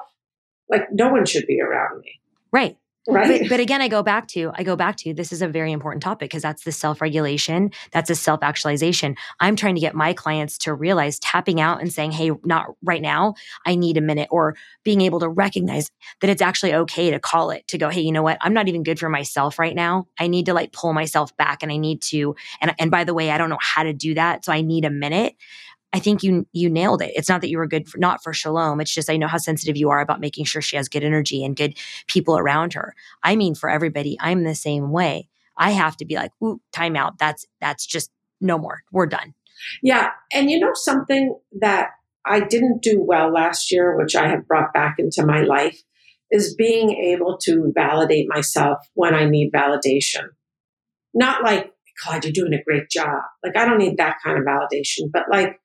[0.68, 2.20] like no one should be around me.
[2.52, 2.76] Right.
[3.08, 3.40] Right.
[3.40, 5.72] But, but, again, I go back to, I go back to this is a very
[5.72, 7.70] important topic because that's the self regulation.
[7.92, 9.16] That's a self actualization.
[9.40, 13.00] I'm trying to get my clients to realize tapping out and saying, Hey, not right
[13.00, 13.34] now.
[13.66, 15.90] I need a minute or being able to recognize
[16.20, 18.36] that it's actually okay to call it to go, Hey, you know what?
[18.42, 20.06] I'm not even good for myself right now.
[20.18, 23.14] I need to like pull myself back and I need to, and, and by the
[23.14, 24.44] way, I don't know how to do that.
[24.44, 25.36] So I need a minute.
[25.92, 27.12] I think you you nailed it.
[27.14, 28.80] It's not that you were good for not for Shalom.
[28.80, 31.44] It's just I know how sensitive you are about making sure she has good energy
[31.44, 31.76] and good
[32.06, 32.94] people around her.
[33.22, 35.28] I mean, for everybody, I'm the same way.
[35.56, 37.18] I have to be like, ooh, timeout.
[37.18, 38.10] That's that's just
[38.40, 38.82] no more.
[38.92, 39.34] We're done.
[39.82, 41.90] Yeah, and you know something that
[42.24, 45.82] I didn't do well last year, which I have brought back into my life,
[46.30, 50.28] is being able to validate myself when I need validation.
[51.12, 51.72] Not like,
[52.04, 53.22] God, you're doing a great job.
[53.44, 55.60] Like I don't need that kind of validation, but like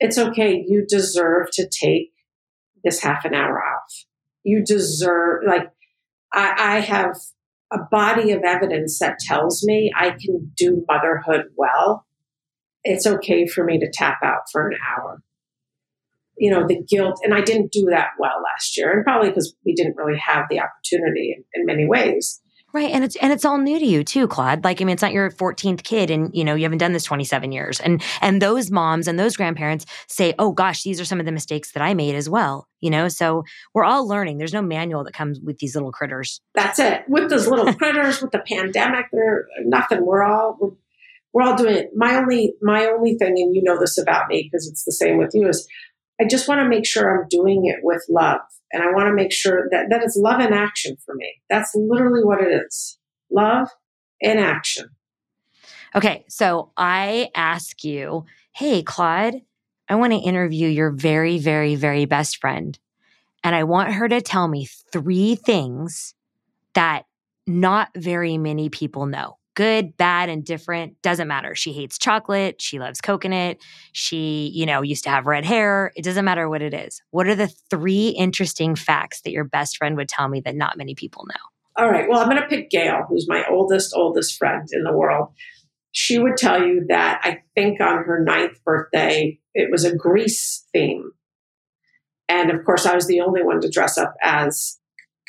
[0.00, 0.64] it's okay.
[0.66, 2.12] You deserve to take
[2.82, 4.04] this half an hour off.
[4.42, 5.70] You deserve, like,
[6.32, 7.16] I, I have
[7.72, 12.06] a body of evidence that tells me I can do motherhood well.
[12.82, 15.22] It's okay for me to tap out for an hour.
[16.38, 19.54] You know, the guilt, and I didn't do that well last year, and probably because
[19.66, 22.40] we didn't really have the opportunity in, in many ways.
[22.72, 22.90] Right.
[22.90, 24.62] And it's and it's all new to you too, Claude.
[24.62, 27.04] Like I mean it's not your 14th kid and you know you haven't done this
[27.04, 27.80] 27 years.
[27.80, 31.32] And and those moms and those grandparents say, "Oh gosh, these are some of the
[31.32, 33.44] mistakes that I made as well." You know, so
[33.74, 34.38] we're all learning.
[34.38, 36.40] There's no manual that comes with these little critters.
[36.54, 37.02] That's it.
[37.08, 40.06] With those little critters with the pandemic, they're nothing.
[40.06, 40.70] We're all we're,
[41.32, 41.90] we're all doing it.
[41.96, 45.18] My only my only thing and you know this about me because it's the same
[45.18, 45.66] with you is
[46.20, 48.40] I just want to make sure I'm doing it with love
[48.72, 51.34] and I want to make sure that that is love in action for me.
[51.48, 52.98] That's literally what it is.
[53.30, 53.68] Love
[54.20, 54.88] in action.
[55.94, 59.42] Okay, so I ask you, hey, Claude,
[59.88, 62.78] I want to interview your very, very, very best friend.
[63.42, 66.14] And I want her to tell me three things
[66.74, 67.06] that
[67.46, 71.54] not very many people know good, bad, and different doesn't matter.
[71.54, 72.60] She hates chocolate.
[72.60, 73.58] She loves coconut.
[73.92, 75.92] She, you know, used to have red hair.
[75.96, 77.02] It doesn't matter what it is.
[77.10, 80.78] What are the three interesting facts that your best friend would tell me that not
[80.78, 81.82] many people know?
[81.84, 82.08] All right.
[82.08, 85.28] Well, I'm going to pick Gail, who's my oldest, oldest friend in the world.
[85.92, 90.66] She would tell you that I think on her ninth birthday, it was a Grease
[90.72, 91.10] theme.
[92.28, 94.78] And of course, I was the only one to dress up as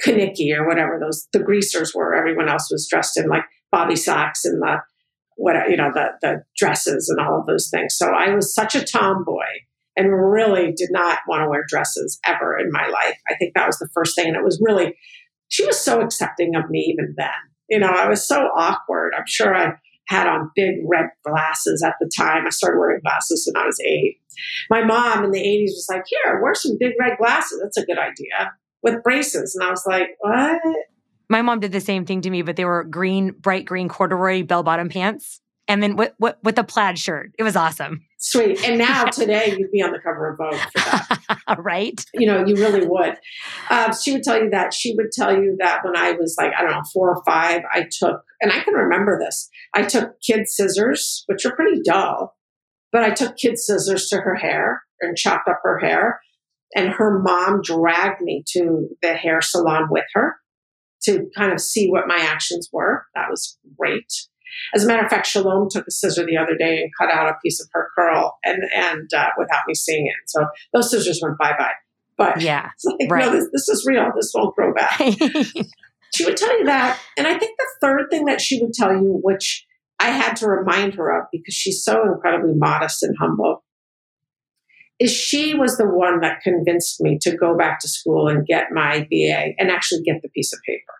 [0.05, 2.15] Kenickie or whatever those the greasers were.
[2.15, 4.77] Everyone else was dressed in like bobby socks and the
[5.35, 7.95] what you know the the dresses and all of those things.
[7.95, 9.45] So I was such a tomboy
[9.97, 13.17] and really did not want to wear dresses ever in my life.
[13.29, 14.95] I think that was the first thing, and it was really
[15.49, 17.29] she was so accepting of me even then.
[17.69, 19.13] You know, I was so awkward.
[19.17, 19.73] I'm sure I
[20.07, 22.45] had on big red glasses at the time.
[22.45, 24.19] I started wearing glasses when I was eight.
[24.69, 27.59] My mom in the 80s was like, Here, wear some big red glasses.
[27.61, 28.51] That's a good idea
[28.83, 29.55] with braces.
[29.55, 30.61] And I was like, What?
[31.31, 34.43] My mom did the same thing to me, but they were green, bright green corduroy
[34.43, 35.39] bell bottom pants.
[35.65, 37.31] And then with, with, with a plaid shirt.
[37.39, 38.05] It was awesome.
[38.17, 38.61] Sweet.
[38.67, 41.57] And now today you'd be on the cover of Vogue for that.
[41.59, 42.05] right?
[42.13, 43.15] You know, you really would.
[43.69, 44.73] Uh, she would tell you that.
[44.73, 47.61] She would tell you that when I was like, I don't know, four or five,
[47.71, 52.35] I took, and I can remember this, I took kid scissors, which are pretty dull,
[52.91, 56.19] but I took kid scissors to her hair and chopped up her hair.
[56.75, 60.35] And her mom dragged me to the hair salon with her
[61.03, 63.05] to kind of see what my actions were.
[63.15, 64.11] That was great.
[64.73, 67.29] As a matter of fact, Shalom took a scissor the other day and cut out
[67.29, 70.29] a piece of her curl, and and uh, without me seeing it.
[70.29, 71.73] So those scissors went bye bye.
[72.17, 73.25] But yeah, like, right.
[73.25, 74.11] no, this, this is real.
[74.15, 74.99] This won't grow back.
[76.15, 78.91] she would tell you that, and I think the third thing that she would tell
[78.91, 79.65] you, which
[79.99, 83.63] I had to remind her of because she's so incredibly modest and humble,
[85.01, 88.71] is she was the one that convinced me to go back to school and get
[88.71, 90.93] my BA and actually get the piece of paper.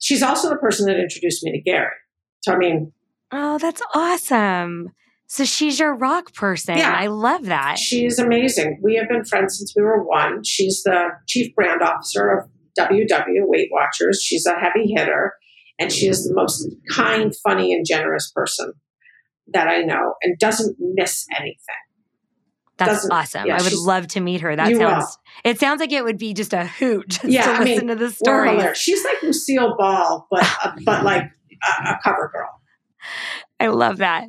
[0.00, 1.92] She's also the person that introduced me to Gary.
[2.40, 2.92] So, I mean,
[3.30, 4.90] oh, that's awesome.
[5.28, 6.76] So she's your rock person.
[6.76, 6.94] Yeah.
[6.94, 7.78] I love that.
[7.78, 8.80] She's amazing.
[8.82, 10.42] We have been friends since we were one.
[10.42, 14.20] She's the chief brand officer of WW Weight Watchers.
[14.20, 15.34] She's a heavy hitter,
[15.78, 18.72] and she is the most kind, funny, and generous person
[19.52, 21.56] that I know and doesn't miss anything.
[22.88, 23.46] That's awesome.
[23.46, 24.54] Yeah, I would love to meet her.
[24.54, 25.18] That sounds.
[25.44, 25.50] Will.
[25.50, 27.18] It sounds like it would be just a hoot.
[27.24, 28.74] yeah, to I listen mean, to the story.
[28.74, 32.60] She's like Lucille Ball, but uh, but like a, a cover girl.
[33.60, 34.24] I love that.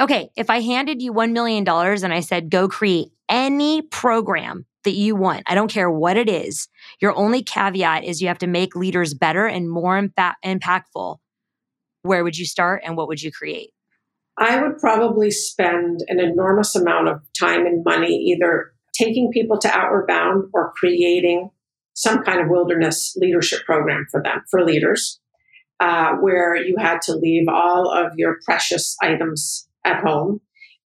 [0.00, 4.94] Okay, if I handed you $1 million and I said, go create any program that
[4.94, 6.68] you want, I don't care what it is,
[7.00, 11.18] your only caveat is you have to make leaders better and more impa- impactful,
[12.02, 13.72] where would you start and what would you create?
[14.38, 19.68] I would probably spend an enormous amount of time and money either taking people to
[19.68, 21.50] Outward Bound or creating
[21.94, 25.20] some kind of wilderness leadership program for them, for leaders,
[25.80, 30.40] uh, where you had to leave all of your precious items at home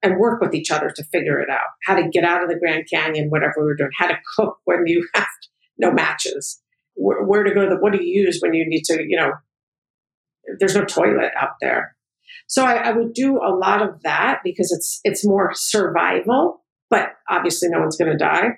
[0.03, 1.59] and work with each other to figure it out.
[1.85, 4.57] How to get out of the Grand Canyon, whatever we were doing, how to cook
[4.65, 5.27] when you have
[5.77, 6.61] no matches,
[6.95, 9.17] where, where to go to the, what do you use when you need to, you
[9.17, 9.31] know,
[10.59, 11.95] there's no toilet out there.
[12.51, 17.13] So I, I would do a lot of that because it's it's more survival, but
[17.29, 18.57] obviously no one's going to die.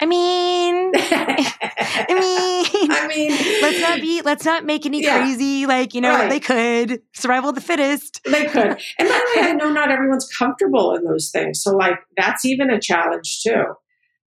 [0.00, 3.30] I mean, I mean, I mean,
[3.62, 5.18] let's not be, let's not make any yeah.
[5.18, 6.28] crazy, like, you know, right.
[6.28, 8.20] they could survival of the fittest.
[8.24, 8.80] They could.
[8.98, 11.62] And by the way, I know not everyone's comfortable in those things.
[11.62, 13.64] So, like, that's even a challenge too.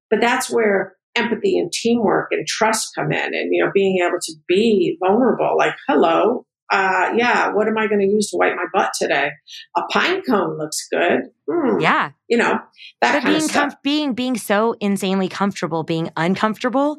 [0.08, 4.18] But that's where empathy and teamwork and trust come in and, you know, being able
[4.22, 8.54] to be vulnerable, like, hello, uh, yeah, what am I going to use to wipe
[8.54, 9.30] my butt today?
[9.76, 11.22] A pine cone looks good.
[11.48, 11.80] Mm.
[11.80, 12.58] Yeah, you know
[13.00, 16.98] that but being com- being being so insanely comfortable, being uncomfortable,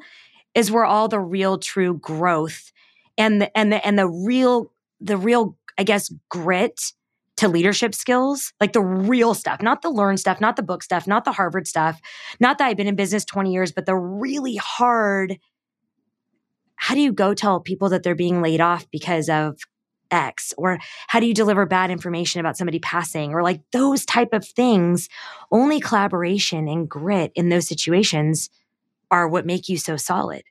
[0.53, 2.71] is where all the real true growth
[3.17, 6.81] and the, and the and the real the real I guess grit
[7.37, 11.07] to leadership skills, like the real stuff, not the learn stuff, not the book stuff,
[11.07, 11.99] not the Harvard stuff,
[12.39, 15.39] not that I've been in business 20 years, but the really hard
[16.81, 19.59] how do you go tell people that they're being laid off because of
[20.09, 20.51] X?
[20.57, 23.35] Or how do you deliver bad information about somebody passing?
[23.35, 25.07] Or like those type of things.
[25.51, 28.49] Only collaboration and grit in those situations
[29.11, 30.41] are what make you so solid.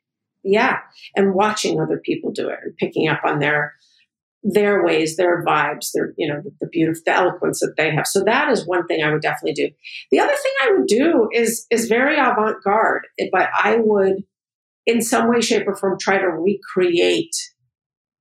[0.41, 0.77] Yeah.
[1.17, 3.75] And watching other people do it and picking up on their
[4.41, 8.07] their ways, their vibes, their, you know, the, the beautiful the eloquence that they have.
[8.07, 9.69] So that is one thing I would definitely do.
[10.11, 14.23] The other thing I would do is is very avant-garde, but I would
[14.85, 17.35] in some way, shape, or form try to recreate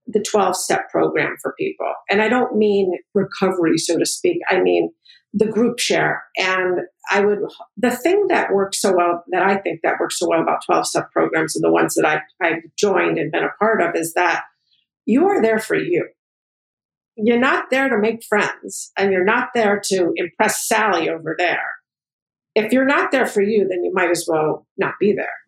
[0.06, 1.92] the 12 step program for people.
[2.10, 4.38] And I don't mean recovery, so to speak.
[4.48, 4.90] I mean
[5.32, 6.24] the group share.
[6.36, 6.80] And
[7.10, 7.38] I would,
[7.76, 10.86] the thing that works so well, that I think that works so well about 12
[10.86, 14.14] step programs and the ones that I, I've joined and been a part of is
[14.14, 14.42] that
[15.06, 16.08] you are there for you.
[17.16, 21.74] You're not there to make friends and you're not there to impress Sally over there.
[22.54, 25.39] If you're not there for you, then you might as well not be there.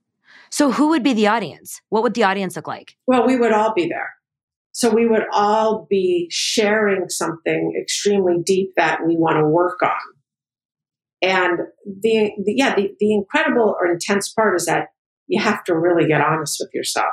[0.52, 1.80] So, who would be the audience?
[1.88, 2.94] What would the audience look like?
[3.06, 4.10] Well, we would all be there.
[4.72, 9.90] So, we would all be sharing something extremely deep that we want to work on.
[11.22, 14.88] And the, the yeah, the, the incredible or intense part is that
[15.26, 17.12] you have to really get honest with yourself.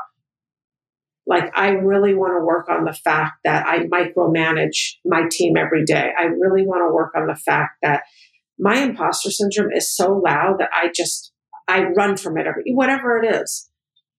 [1.26, 5.86] Like, I really want to work on the fact that I micromanage my team every
[5.86, 6.10] day.
[6.18, 8.02] I really want to work on the fact that
[8.58, 11.29] my imposter syndrome is so loud that I just
[11.70, 13.70] I run from it every whatever it is.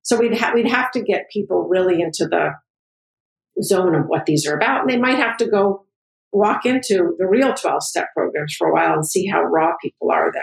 [0.03, 2.53] So we'd have we'd have to get people really into the
[3.63, 5.85] zone of what these are about, and they might have to go
[6.33, 10.13] walk into the real 12 step programs for a while and see how raw people
[10.13, 10.43] are there.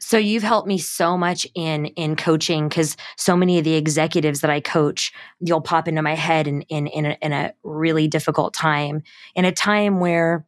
[0.00, 4.40] So you've helped me so much in in coaching because so many of the executives
[4.40, 8.08] that I coach, you'll pop into my head in in in a, in a really
[8.08, 9.02] difficult time,
[9.34, 10.46] in a time where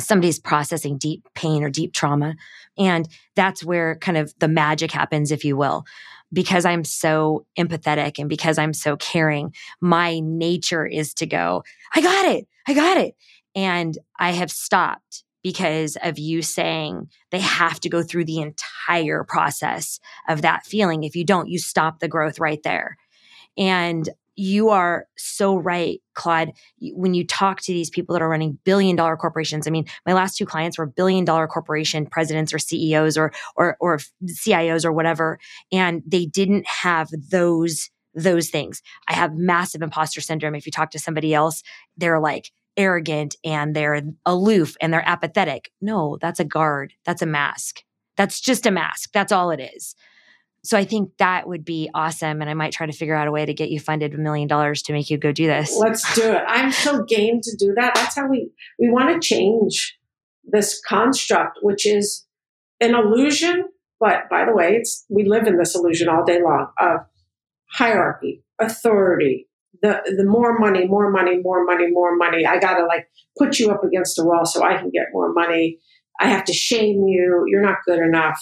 [0.00, 2.34] somebody's processing deep pain or deep trauma.
[2.76, 5.84] And that's where kind of the magic happens, if you will.
[6.32, 12.02] Because I'm so empathetic and because I'm so caring, my nature is to go, I
[12.02, 13.14] got it, I got it.
[13.54, 19.24] And I have stopped because of you saying they have to go through the entire
[19.24, 21.04] process of that feeling.
[21.04, 22.98] If you don't, you stop the growth right there.
[23.56, 24.08] And
[24.38, 26.52] you are so right, Claude.
[26.92, 30.12] When you talk to these people that are running billion dollar corporations, I mean, my
[30.12, 34.92] last two clients were billion dollar corporation presidents or CEOs or or or CIOs or
[34.92, 35.40] whatever,
[35.72, 38.80] and they didn't have those those things.
[39.08, 40.54] I have massive imposter syndrome.
[40.54, 41.62] If you talk to somebody else,
[41.96, 45.70] they're like arrogant and they're aloof and they're apathetic.
[45.80, 46.92] No, that's a guard.
[47.04, 47.82] That's a mask.
[48.16, 49.10] That's just a mask.
[49.12, 49.96] That's all it is.
[50.64, 52.40] So I think that would be awesome.
[52.40, 54.48] And I might try to figure out a way to get you funded a million
[54.48, 55.76] dollars to make you go do this.
[55.78, 56.42] Let's do it.
[56.46, 57.94] I'm so game to do that.
[57.94, 59.96] That's how we, we want to change
[60.44, 62.26] this construct, which is
[62.80, 63.64] an illusion.
[64.00, 67.00] But by the way, it's, we live in this illusion all day long of
[67.72, 69.48] hierarchy, authority,
[69.82, 72.46] the, the more money, more money, more money, more money.
[72.46, 73.06] I got to like
[73.38, 75.78] put you up against a wall so I can get more money.
[76.20, 77.44] I have to shame you.
[77.46, 78.40] You're not good enough.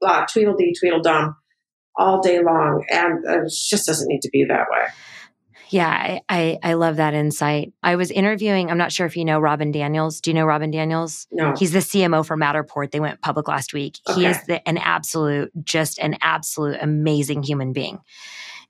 [0.00, 1.36] Blah, tweedledee, tweedledum
[1.96, 2.84] all day long.
[2.90, 4.86] And it just doesn't need to be that way.
[5.70, 7.72] Yeah, I, I, I love that insight.
[7.82, 10.20] I was interviewing, I'm not sure if you know Robin Daniels.
[10.20, 11.26] Do you know Robin Daniels?
[11.32, 11.54] No.
[11.58, 12.92] He's the CMO for Matterport.
[12.92, 13.98] They went public last week.
[14.08, 14.20] Okay.
[14.20, 17.98] He is the, an absolute, just an absolute amazing human being.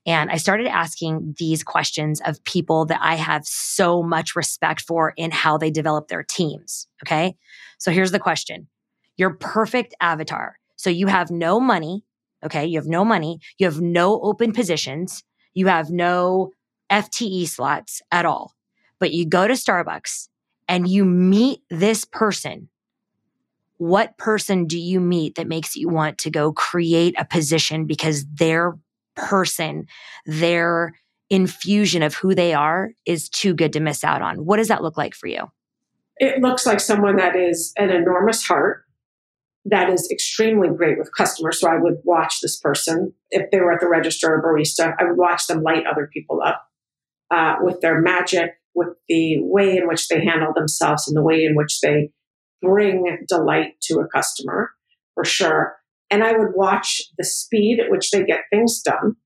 [0.07, 5.15] And I started asking these questions of people that I have so much respect for
[5.17, 6.87] in how they develop their teams.
[7.05, 7.37] Okay.
[7.79, 8.69] So here's the question
[9.17, 10.59] Your perfect avatar.
[10.77, 12.05] So you have no money,
[12.45, 12.67] Okay.
[12.67, 13.39] You have no money.
[13.59, 15.23] You have no open positions.
[15.55, 16.51] You have no
[16.91, 18.53] FTE slots at all.
[18.99, 20.29] But you go to Starbucks
[20.69, 22.69] and you meet this person.
[23.79, 28.25] What person do you meet that makes you want to go create a position because
[28.27, 28.75] their
[29.17, 29.87] person,
[30.27, 30.93] their
[31.31, 34.45] infusion of who they are is too good to miss out on?
[34.45, 35.51] What does that look like for you?
[36.19, 38.84] It looks like someone that is an enormous heart,
[39.67, 41.61] that is extremely great with customers.
[41.61, 44.95] So I would watch this person if they were at the register or barista.
[44.99, 46.67] I would watch them light other people up
[47.31, 51.45] uh, with their magic, with the way in which they handle themselves, and the way
[51.45, 52.11] in which they
[52.61, 54.71] bring delight to a customer,
[55.15, 55.77] for sure.
[56.11, 59.17] And I would watch the speed at which they get things done.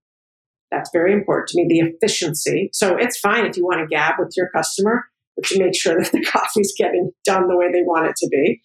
[0.70, 1.66] That's very important to me.
[1.68, 2.70] The efficiency.
[2.72, 6.00] So it's fine if you want to gab with your customer, but you make sure
[6.00, 8.60] that the coffee's getting done the way they want it to be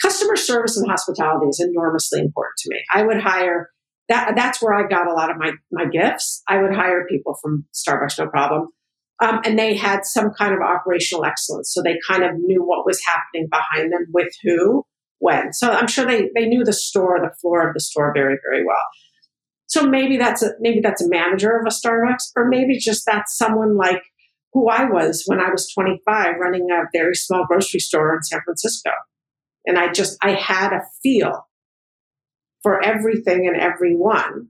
[0.00, 2.80] customer service and hospitality is enormously important to me.
[2.92, 3.70] I would hire
[4.08, 4.34] that.
[4.36, 6.42] That's where I got a lot of my my gifts.
[6.48, 8.68] I would hire people from Starbucks, no problem.
[9.20, 12.86] Um, and they had some kind of operational excellence, so they kind of knew what
[12.86, 14.84] was happening behind them, with who,
[15.18, 15.52] when.
[15.52, 18.64] So I'm sure they they knew the store, the floor of the store, very very
[18.64, 18.76] well.
[19.66, 23.36] So maybe that's a maybe that's a manager of a Starbucks, or maybe just that's
[23.36, 24.02] someone like
[24.52, 28.40] who I was when I was 25, running a very small grocery store in San
[28.44, 28.90] Francisco.
[29.68, 31.46] And I just, I had a feel
[32.62, 34.48] for everything and everyone.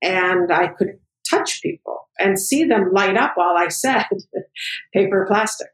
[0.00, 0.98] And I could
[1.28, 4.06] touch people and see them light up while I said
[4.94, 5.66] paper plastic.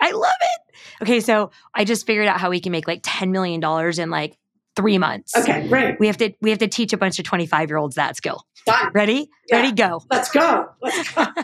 [0.00, 1.02] I love it.
[1.02, 3.62] Okay, so I just figured out how we can make like $10 million
[3.98, 4.36] in like
[4.76, 5.36] three months.
[5.36, 5.98] Okay, great.
[5.98, 8.44] We have to we have to teach a bunch of 25 year olds that skill.
[8.66, 8.92] Done.
[8.94, 9.30] Ready?
[9.48, 9.56] Yeah.
[9.56, 10.02] Ready, go.
[10.10, 10.68] Let's go.
[10.80, 11.24] Let's go.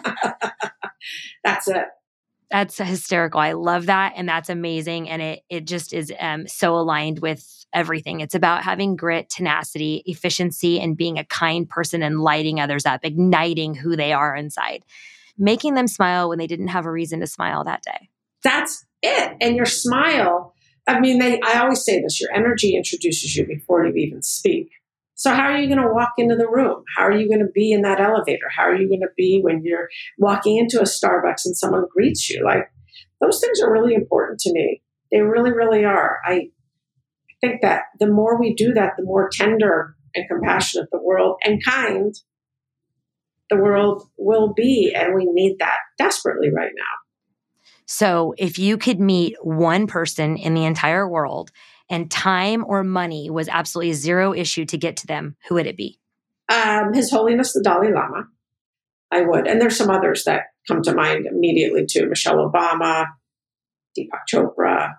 [1.44, 1.84] That's it.
[2.50, 3.40] That's hysterical.
[3.40, 4.12] I love that.
[4.16, 5.08] And that's amazing.
[5.08, 8.20] And it, it just is um, so aligned with everything.
[8.20, 13.00] It's about having grit, tenacity, efficiency, and being a kind person and lighting others up,
[13.02, 14.84] igniting who they are inside,
[15.36, 18.08] making them smile when they didn't have a reason to smile that day.
[18.42, 19.36] That's it.
[19.40, 20.54] And your smile,
[20.86, 24.70] I mean, they, I always say this your energy introduces you before you even speak.
[25.16, 26.84] So, how are you going to walk into the room?
[26.94, 28.48] How are you going to be in that elevator?
[28.54, 29.88] How are you going to be when you're
[30.18, 32.44] walking into a Starbucks and someone greets you?
[32.44, 32.70] Like,
[33.22, 34.82] those things are really important to me.
[35.10, 36.18] They really, really are.
[36.22, 36.50] I
[37.40, 41.64] think that the more we do that, the more tender and compassionate the world and
[41.64, 42.14] kind
[43.48, 44.92] the world will be.
[44.94, 47.72] And we need that desperately right now.
[47.86, 51.52] So, if you could meet one person in the entire world
[51.88, 55.76] and time or money was absolutely zero issue to get to them, who would it
[55.76, 55.98] be?
[56.48, 58.28] Um, His Holiness the Dalai Lama.
[59.12, 59.46] I would.
[59.46, 63.06] And there's some others that come to mind immediately too Michelle Obama,
[63.96, 64.94] Deepak Chopra,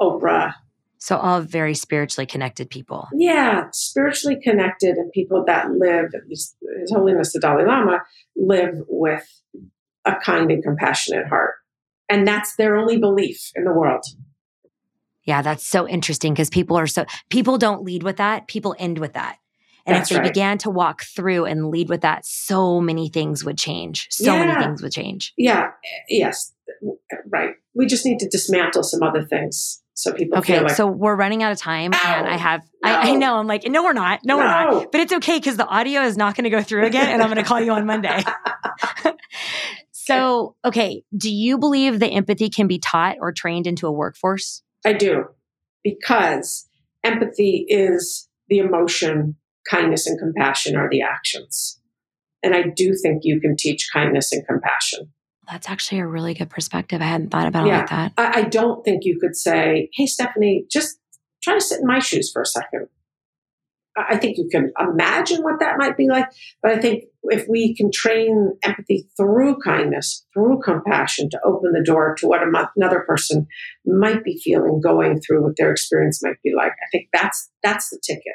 [0.00, 0.54] Oprah.
[0.98, 3.08] So, all very spiritually connected people.
[3.14, 6.54] Yeah, spiritually connected and people that live, His
[6.90, 8.00] Holiness the Dalai Lama,
[8.34, 9.24] live with
[10.04, 11.54] a kind and compassionate heart.
[12.08, 14.04] And that's their only belief in the world.
[15.26, 18.98] Yeah, that's so interesting because people are so, people don't lead with that, people end
[18.98, 19.38] with that.
[19.84, 20.32] And That's if they right.
[20.32, 24.08] began to walk through and lead with that, so many things would change.
[24.10, 24.44] So yeah.
[24.44, 25.32] many things would change.
[25.36, 25.66] Yeah.
[25.84, 26.52] Eh, yes.
[26.82, 27.50] Eh, right.
[27.74, 31.42] We just need to dismantle some other things so people okay like, so we're running
[31.42, 32.90] out of time and i have no.
[32.90, 34.42] I, I, know i'm like no we're not no, no.
[34.42, 37.08] we're not but it's okay because the audio is not going to go through again
[37.08, 38.22] and i'm going to call you on monday
[39.92, 44.62] so okay do you believe that empathy can be taught or trained into a workforce
[44.86, 45.24] I do,
[45.82, 46.68] because
[47.02, 49.34] empathy is the emotion,
[49.68, 51.80] kindness and compassion are the actions.
[52.42, 55.12] And I do think you can teach kindness and compassion.
[55.50, 57.02] That's actually a really good perspective.
[57.02, 58.12] I hadn't thought about yeah, it like that.
[58.16, 60.98] I, I don't think you could say, hey, Stephynie, just
[61.42, 62.86] try to sit in my shoes for a second.
[63.96, 66.26] I think you can imagine what that might be like.
[66.62, 71.84] But I think if we can train empathy through kindness, through compassion to open the
[71.84, 72.40] door to what
[72.76, 73.46] another person
[73.84, 77.90] might be feeling, going through what their experience might be like, I think that's that's
[77.90, 78.34] the ticket.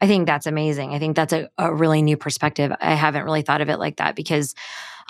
[0.00, 0.94] I think that's amazing.
[0.94, 2.72] I think that's a, a really new perspective.
[2.80, 4.52] I haven't really thought of it like that because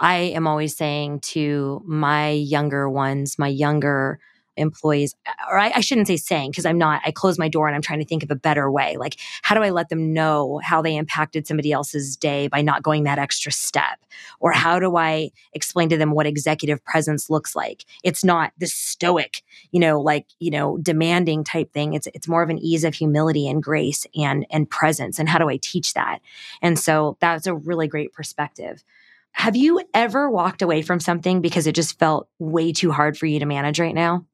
[0.00, 4.20] I am always saying to my younger ones, my younger
[4.56, 5.14] employees,
[5.50, 7.82] or I, I shouldn't say saying because I'm not, I close my door and I'm
[7.82, 8.96] trying to think of a better way.
[8.96, 12.82] Like, how do I let them know how they impacted somebody else's day by not
[12.82, 13.98] going that extra step?
[14.40, 14.56] Or mm.
[14.56, 17.84] how do I explain to them what executive presence looks like?
[18.02, 21.94] It's not this stoic, you know, like, you know, demanding type thing.
[21.94, 25.18] It's, it's more of an ease of humility and grace and, and presence.
[25.18, 26.20] And how do I teach that?
[26.60, 28.84] And so that's a really great perspective.
[29.32, 33.24] Have you ever walked away from something because it just felt way too hard for
[33.26, 34.26] you to manage right now?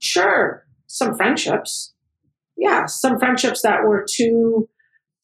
[0.00, 1.94] Sure, some friendships.
[2.56, 4.68] Yeah, some friendships that were too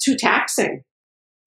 [0.03, 0.85] too taxing.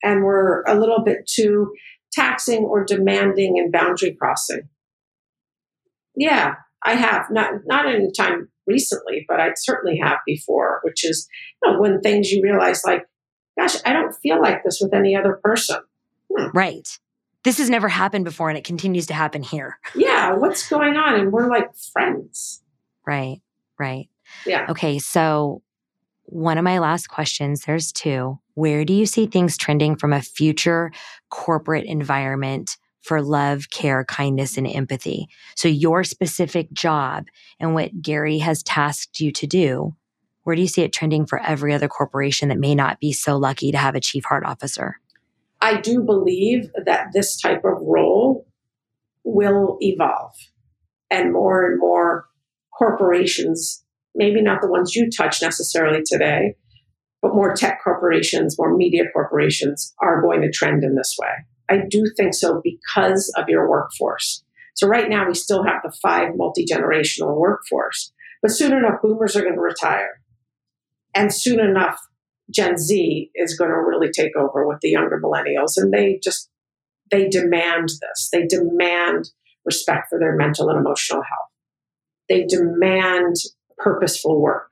[0.04, 1.72] and we're a little bit too
[2.12, 4.70] taxing or demanding and boundary crossing.
[6.16, 11.28] Yeah, I have not not any time recently, but I certainly have before, which is
[11.64, 13.06] you know, when things you realize like,
[13.58, 15.80] gosh, I don't feel like this with any other person.
[16.36, 16.48] Hmm.
[16.54, 16.88] Right.
[17.44, 19.80] This has never happened before and it continues to happen here.
[19.96, 21.20] Yeah, what's going on?
[21.20, 22.62] And we're like friends.
[23.10, 23.42] Right,
[23.80, 24.08] right.
[24.46, 24.68] Yeah.
[24.70, 25.64] Okay, so
[26.26, 28.38] one of my last questions, there's two.
[28.54, 30.92] Where do you see things trending from a future
[31.30, 35.28] corporate environment for love, care, kindness, and empathy?
[35.56, 37.26] So, your specific job
[37.60, 39.96] and what Gary has tasked you to do,
[40.44, 43.38] where do you see it trending for every other corporation that may not be so
[43.38, 45.00] lucky to have a chief heart officer?
[45.62, 48.46] I do believe that this type of role
[49.24, 50.36] will evolve
[51.10, 52.29] and more and more
[52.80, 53.84] corporations
[54.16, 56.56] maybe not the ones you touch necessarily today,
[57.22, 61.30] but more tech corporations, more media corporations are going to trend in this way.
[61.70, 64.44] I do think so because of your workforce.
[64.76, 68.12] So right now we still have the five multi-generational workforce,
[68.42, 70.22] but soon enough boomers are going to retire.
[71.16, 72.00] And soon enough
[72.54, 76.50] Gen Z is going to really take over with the younger millennials and they just
[77.12, 78.30] they demand this.
[78.32, 79.30] They demand
[79.66, 81.49] respect for their mental and emotional health.
[82.30, 83.36] They demand
[83.78, 84.70] purposeful work.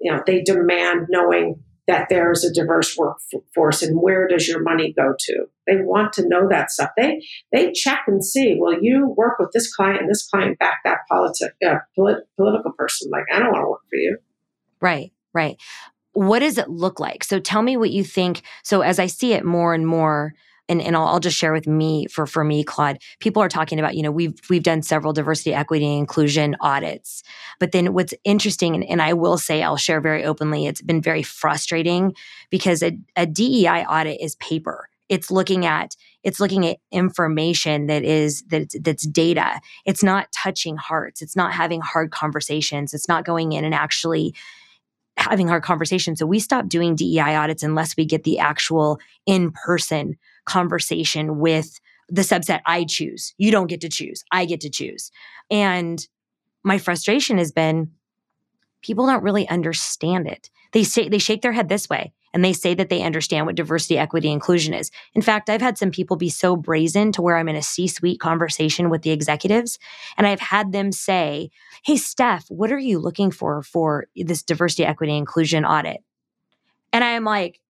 [0.00, 4.92] You know, they demand knowing that there's a diverse workforce and where does your money
[4.92, 5.46] go to.
[5.66, 6.90] They want to know that stuff.
[6.96, 8.56] They they check and see.
[8.58, 12.72] Well, you work with this client and this client back that politic uh, polit- political
[12.72, 13.10] person.
[13.10, 14.18] Like I don't want to work for you.
[14.80, 15.56] Right, right.
[16.12, 17.24] What does it look like?
[17.24, 18.42] So tell me what you think.
[18.62, 20.34] So as I see it more and more,
[20.68, 23.78] and, and I'll, I'll, just share with me for for me claude people are talking
[23.78, 27.22] about you know we've we've done several diversity equity and inclusion audits.
[27.58, 31.02] But then what's interesting and, and i will say i'll share very openly it's been
[31.02, 32.14] very frustrating
[32.50, 34.88] because a, a dei audit is paper.
[35.08, 35.94] It's looking at
[36.24, 39.60] it's looking at information that is that that's data.
[39.84, 41.22] It's not touching hearts.
[41.22, 42.92] It's not having hard conversations.
[42.92, 44.34] It's not going in and actually
[45.16, 46.18] having hard conversations.
[46.18, 50.16] So we stop doing dei audits unless we get the actual in person
[50.46, 51.78] conversation with
[52.08, 53.34] the subset I choose.
[53.36, 54.24] You don't get to choose.
[54.32, 55.10] I get to choose.
[55.50, 56.06] And
[56.62, 57.90] my frustration has been
[58.82, 60.50] people don't really understand it.
[60.72, 63.54] They say they shake their head this way and they say that they understand what
[63.54, 64.90] diversity, equity, inclusion is.
[65.14, 68.20] In fact, I've had some people be so brazen to where I'm in a C-suite
[68.20, 69.78] conversation with the executives
[70.16, 71.50] and I've had them say,
[71.84, 76.02] "Hey Steph, what are you looking for for this diversity, equity, inclusion audit?"
[76.92, 77.60] And I'm like,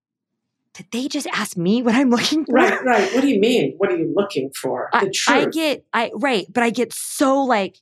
[0.77, 2.53] did they just ask me what I'm looking for?
[2.55, 3.15] Right, right.
[3.15, 3.75] What do you mean?
[3.79, 4.91] What are you looking for?
[4.93, 5.11] I.
[5.29, 7.79] I get, I right, but I get so like,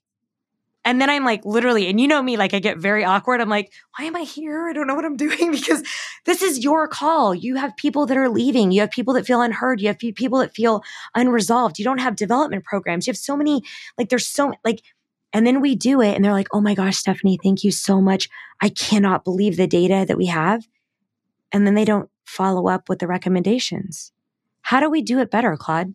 [0.84, 3.40] and then I'm like, literally, and you know me, like I get very awkward.
[3.40, 4.68] I'm like, why am I here?
[4.68, 5.82] I don't know what I'm doing because
[6.24, 7.34] this is your call.
[7.34, 8.70] You have people that are leaving.
[8.70, 9.80] You have people that feel unheard.
[9.80, 10.82] You have people that feel
[11.14, 11.78] unresolved.
[11.78, 13.07] You don't have development programs.
[13.07, 13.62] You have so many,
[13.99, 14.82] like, there's so like.
[15.32, 18.01] And then we do it, and they're like, oh my gosh, Stephynie, thank you so
[18.01, 18.28] much.
[18.61, 20.64] I cannot believe the data that we have.
[21.55, 24.12] And then they don't follow up with the recommendations.
[24.62, 25.94] How do we do it better, Claude?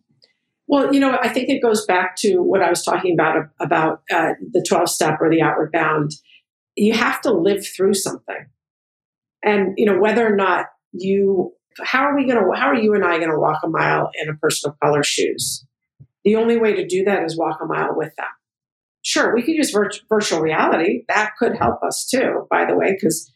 [0.66, 4.02] Well, you know, I think it goes back to what I was talking about about
[4.10, 6.12] uh, the 12 step or the outward bound.
[6.76, 8.46] You have to live through something.
[9.44, 11.52] And, you know, whether or not you,
[11.82, 14.10] how are we going to, how are you and I going to walk a mile
[14.22, 15.66] in a person of color shoes?
[16.24, 18.26] The only way to do that is walk a mile with them.
[19.02, 19.76] Sure, we could use
[20.08, 21.04] virtual reality.
[21.08, 23.30] That could help us too, by the way, because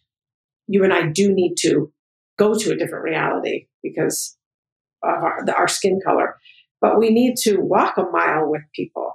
[0.67, 1.93] you and I do need to
[2.39, 4.37] go to a different reality because
[5.03, 6.37] of our, our skin color.
[6.81, 9.15] But we need to walk a mile with people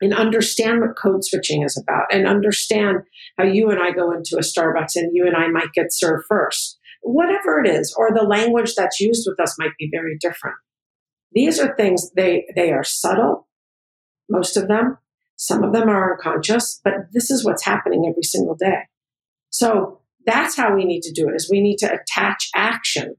[0.00, 2.98] and understand what code switching is about and understand
[3.38, 6.24] how you and I go into a Starbucks and you and I might get served
[6.28, 10.56] first, whatever it is, or the language that's used with us might be very different.
[11.32, 13.48] These are things they they are subtle,
[14.28, 14.98] most of them.
[15.36, 18.84] Some of them are unconscious, but this is what's happening every single day.
[19.50, 23.14] So that's how we need to do it is we need to attach action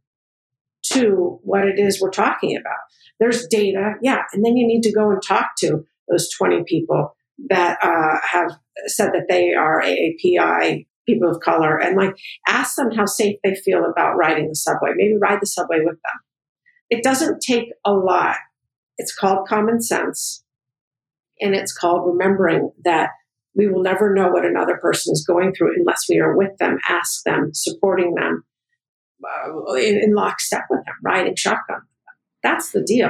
[0.92, 2.78] to what it is we're talking about.
[3.20, 7.16] There's data, yeah, and then you need to go and talk to those 20 people
[7.50, 8.52] that uh, have
[8.86, 12.14] said that they are AAPI people of color and like
[12.48, 14.92] ask them how safe they feel about riding the subway.
[14.96, 16.20] Maybe ride the subway with them.
[16.90, 18.38] It doesn't take a lot.
[18.98, 20.44] It's called common sense.
[21.40, 23.12] And it's called remembering that
[23.58, 26.78] we will never know what another person is going through unless we are with them,
[26.88, 28.44] ask them, supporting them,
[29.26, 31.82] uh, in, in lockstep with them, riding shotgun.
[32.44, 33.10] That's the deal.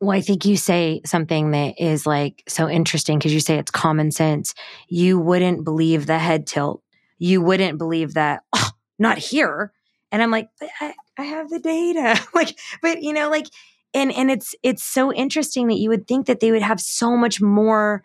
[0.00, 3.70] Well, I think you say something that is like so interesting because you say it's
[3.70, 4.54] common sense.
[4.88, 6.82] You wouldn't believe the head tilt.
[7.18, 9.72] You wouldn't believe that, oh, not here.
[10.10, 10.48] And I'm like,
[10.80, 12.20] I, I have the data.
[12.34, 13.46] like, but you know, like,
[13.94, 17.16] and and it's it's so interesting that you would think that they would have so
[17.16, 18.02] much more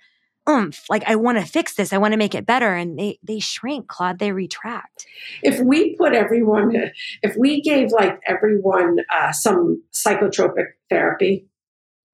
[0.49, 3.17] oomph like i want to fix this i want to make it better and they
[3.23, 5.05] they shrink claude they retract.
[5.41, 6.73] If we put everyone
[7.21, 11.47] if we gave like everyone uh, some psychotropic therapy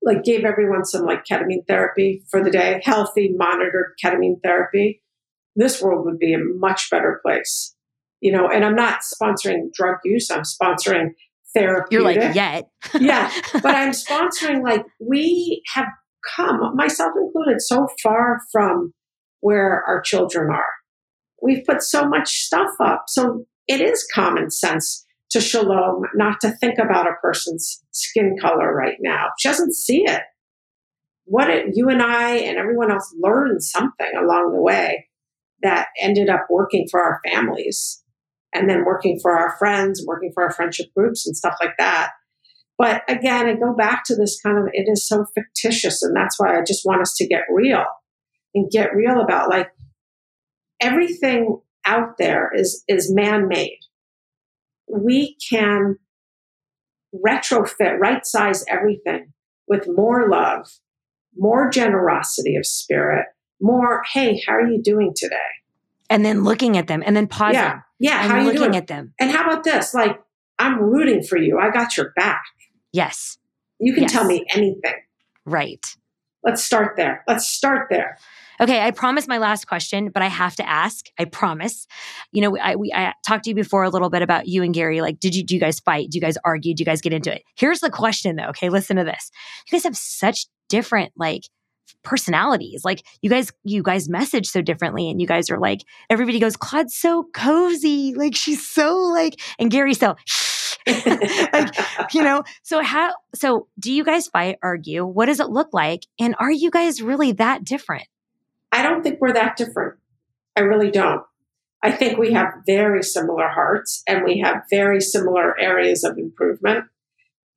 [0.02, 5.02] like gave everyone some like ketamine therapy for the day healthy monitored ketamine therapy
[5.56, 7.76] this world would be a much better place.
[8.22, 11.12] You know and i'm not sponsoring drug use i'm sponsoring
[11.54, 12.70] therapy you're like yet.
[13.00, 15.88] Yeah but i'm sponsoring like we have
[16.36, 18.94] come, myself included, so far from
[19.42, 20.74] where our children are.
[21.42, 23.06] We've put so much stuff up.
[23.08, 28.74] So it is common sense to Shalom not to think about a person's skin color
[28.74, 29.28] right now.
[29.38, 30.24] She doesn't see it.
[31.26, 35.08] What it, you and I and everyone else learned something along the way
[35.62, 38.02] that ended up working for our families
[38.54, 42.12] and then working for our friends, working for our friendship groups and stuff like that.
[42.80, 46.02] But again, I go back to this kind of, it is so fictitious.
[46.02, 47.84] And that's why I just want us to get real
[48.56, 49.68] and get real about like
[50.80, 53.80] everything out there is, is man made.
[54.88, 55.98] We can
[57.14, 59.34] retrofit, right size everything
[59.68, 60.66] with more love,
[61.36, 63.26] more generosity of spirit,
[63.62, 65.36] more, hey, how are you doing today?
[66.10, 67.56] And then looking at them and then pausing.
[67.56, 67.82] Yeah.
[68.00, 68.22] Yeah.
[68.22, 68.76] And how are you looking doing?
[68.76, 69.14] at them.
[69.20, 69.94] And how about this?
[69.94, 70.18] Like,
[70.58, 71.60] I'm rooting for you.
[71.60, 72.42] I got your back.
[72.94, 73.38] Yes.
[73.80, 74.12] You can Yes.
[74.12, 74.94] tell me anything.
[75.46, 75.86] Right.
[76.44, 77.24] Let's start there.
[77.28, 78.18] Let's start there.
[78.62, 81.06] Okay, I promise my last question, but I have to ask.
[81.18, 81.88] I promise.
[82.32, 84.74] You know, I we I talked to you before a little bit about you and
[84.74, 85.02] Gary.
[85.02, 86.10] Like, did you do you guys fight?
[86.12, 86.74] Do you guys argue?
[86.76, 87.44] Do you guys get into it?
[87.56, 88.48] Here's the question though.
[88.50, 89.32] Okay, listen to this.
[89.68, 91.44] You guys have such different like
[92.04, 92.84] personalities.
[92.86, 96.56] Like you guys, you guys message so differently, and you guys are like everybody goes,
[96.58, 98.14] Claude's so cozy.
[98.16, 100.16] Like she's so like, and Gary's so.
[101.54, 105.70] like you know so how so do you guys fight argue what does it look
[105.74, 108.08] like and are you guys really that different
[108.72, 109.96] I don't think we're that different.
[110.56, 111.24] I really don't.
[111.82, 116.86] I think we have very similar hearts and we have very similar areas of improvement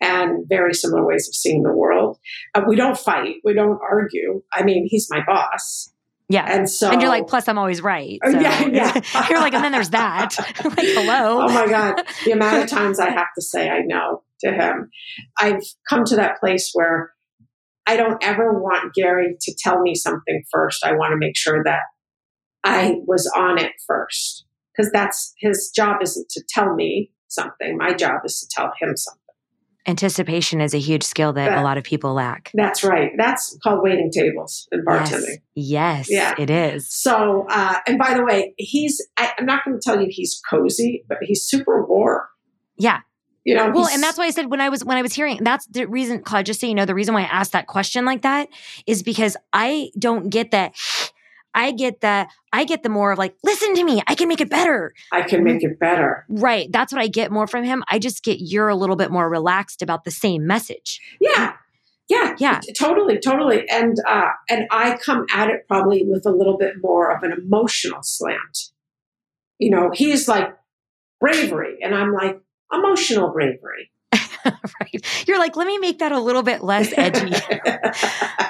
[0.01, 2.19] and very similar ways of seeing the world.
[2.55, 3.37] Uh, we don't fight.
[3.45, 4.43] We don't argue.
[4.53, 5.92] I mean, he's my boss.
[6.33, 6.91] Yeah And so.
[6.91, 9.29] and you're like plus i'm always right Oh, so yeah, yeah.
[9.29, 10.31] you're like and then there's that
[10.65, 12.03] like hello Oh my God.
[12.25, 14.91] The amount of times I have to say I know to him.
[15.39, 17.13] I've come to that place where
[17.87, 20.85] I don't ever want Gary to tell me something first.
[20.85, 21.81] I want to make sure that
[22.65, 24.45] I was on it first.
[24.77, 27.77] Because that's his job isn't to tell me something.
[27.77, 29.21] My job is to tell him something.
[29.87, 33.11] Anticipation is a huge skill that a lot of people lack That's right.
[33.17, 35.39] That's called waiting tables in bartending.
[35.55, 36.35] yes yes Yeah.
[36.39, 40.01] it is So, uh, and by the way, he's, I, I'm not going to tell
[40.01, 42.21] you he's cozy, but he's super warm.
[42.79, 43.01] yeah
[43.45, 45.39] You know, well and that's why i said when i was when i was hearing
[45.43, 48.05] that's the reason claude just so you know the reason why i asked that question
[48.05, 48.49] like that
[48.87, 50.75] is because i don't get that
[51.55, 54.41] i get the i get the more of like listen to me i can make
[54.41, 56.25] it better I can make it better.
[56.29, 59.11] right that's what i get more from him i just get you're a little bit
[59.11, 61.55] more relaxed about the same message Yeah.
[62.09, 62.35] Yeah.
[62.39, 62.61] Yeah.
[62.79, 63.67] Totally, totally.
[63.71, 67.33] And uh and I come at it probably with a little bit more of an
[67.33, 68.71] emotional slant.
[69.59, 70.55] You know, he's like
[71.21, 72.39] bravery and I'm like
[72.73, 73.91] emotional bravery.
[74.45, 77.33] right you're like let me make that a little bit less edgy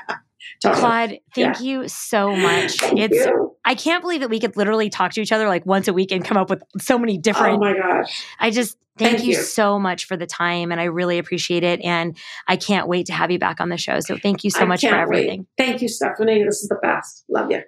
[0.62, 0.80] totally.
[0.80, 3.56] claude thank you so much Thank it's you.
[3.64, 6.12] i can't believe that we could literally talk to each other like once a week
[6.12, 7.56] and come up with so many oh different.
[7.56, 8.24] Oh my gosh.
[8.38, 9.42] I just thank, Thank you, you.
[9.42, 11.80] so much for the time and I really appreciate it.
[11.80, 14.00] And I can't wait to have you back on the show.
[14.00, 15.18] So thank you so I much for can't wait.
[15.20, 15.46] everything.
[15.56, 16.44] Thank you, Stephynie.
[16.44, 17.24] This is the best.
[17.28, 17.62] Love you.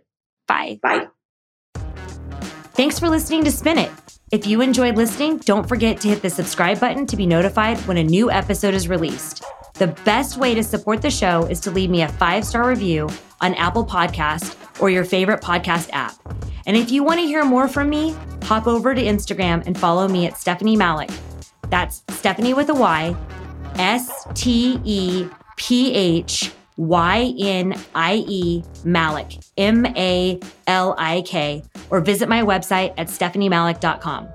[0.46, 0.78] Bye.
[0.82, 1.08] Bye.
[2.74, 3.90] Thanks for listening to Spin It.
[4.32, 7.96] If you enjoyed listening, don't forget to hit the subscribe button to be notified when
[7.96, 9.44] a new episode is released.
[9.74, 13.08] The best way to support the show is to leave me a five star review
[13.40, 16.14] on Apple Podcast or your favorite podcast app.
[16.66, 18.14] And if you want to hear more from me,
[18.44, 21.10] hop over to Instagram and follow me at Stephynie Malik.
[21.70, 23.16] That's Stephynie with a Y,
[23.74, 31.64] S T E P H Y N I E Malik, M A L I K,
[31.90, 34.28] or visit my website at stephyniemalik.com.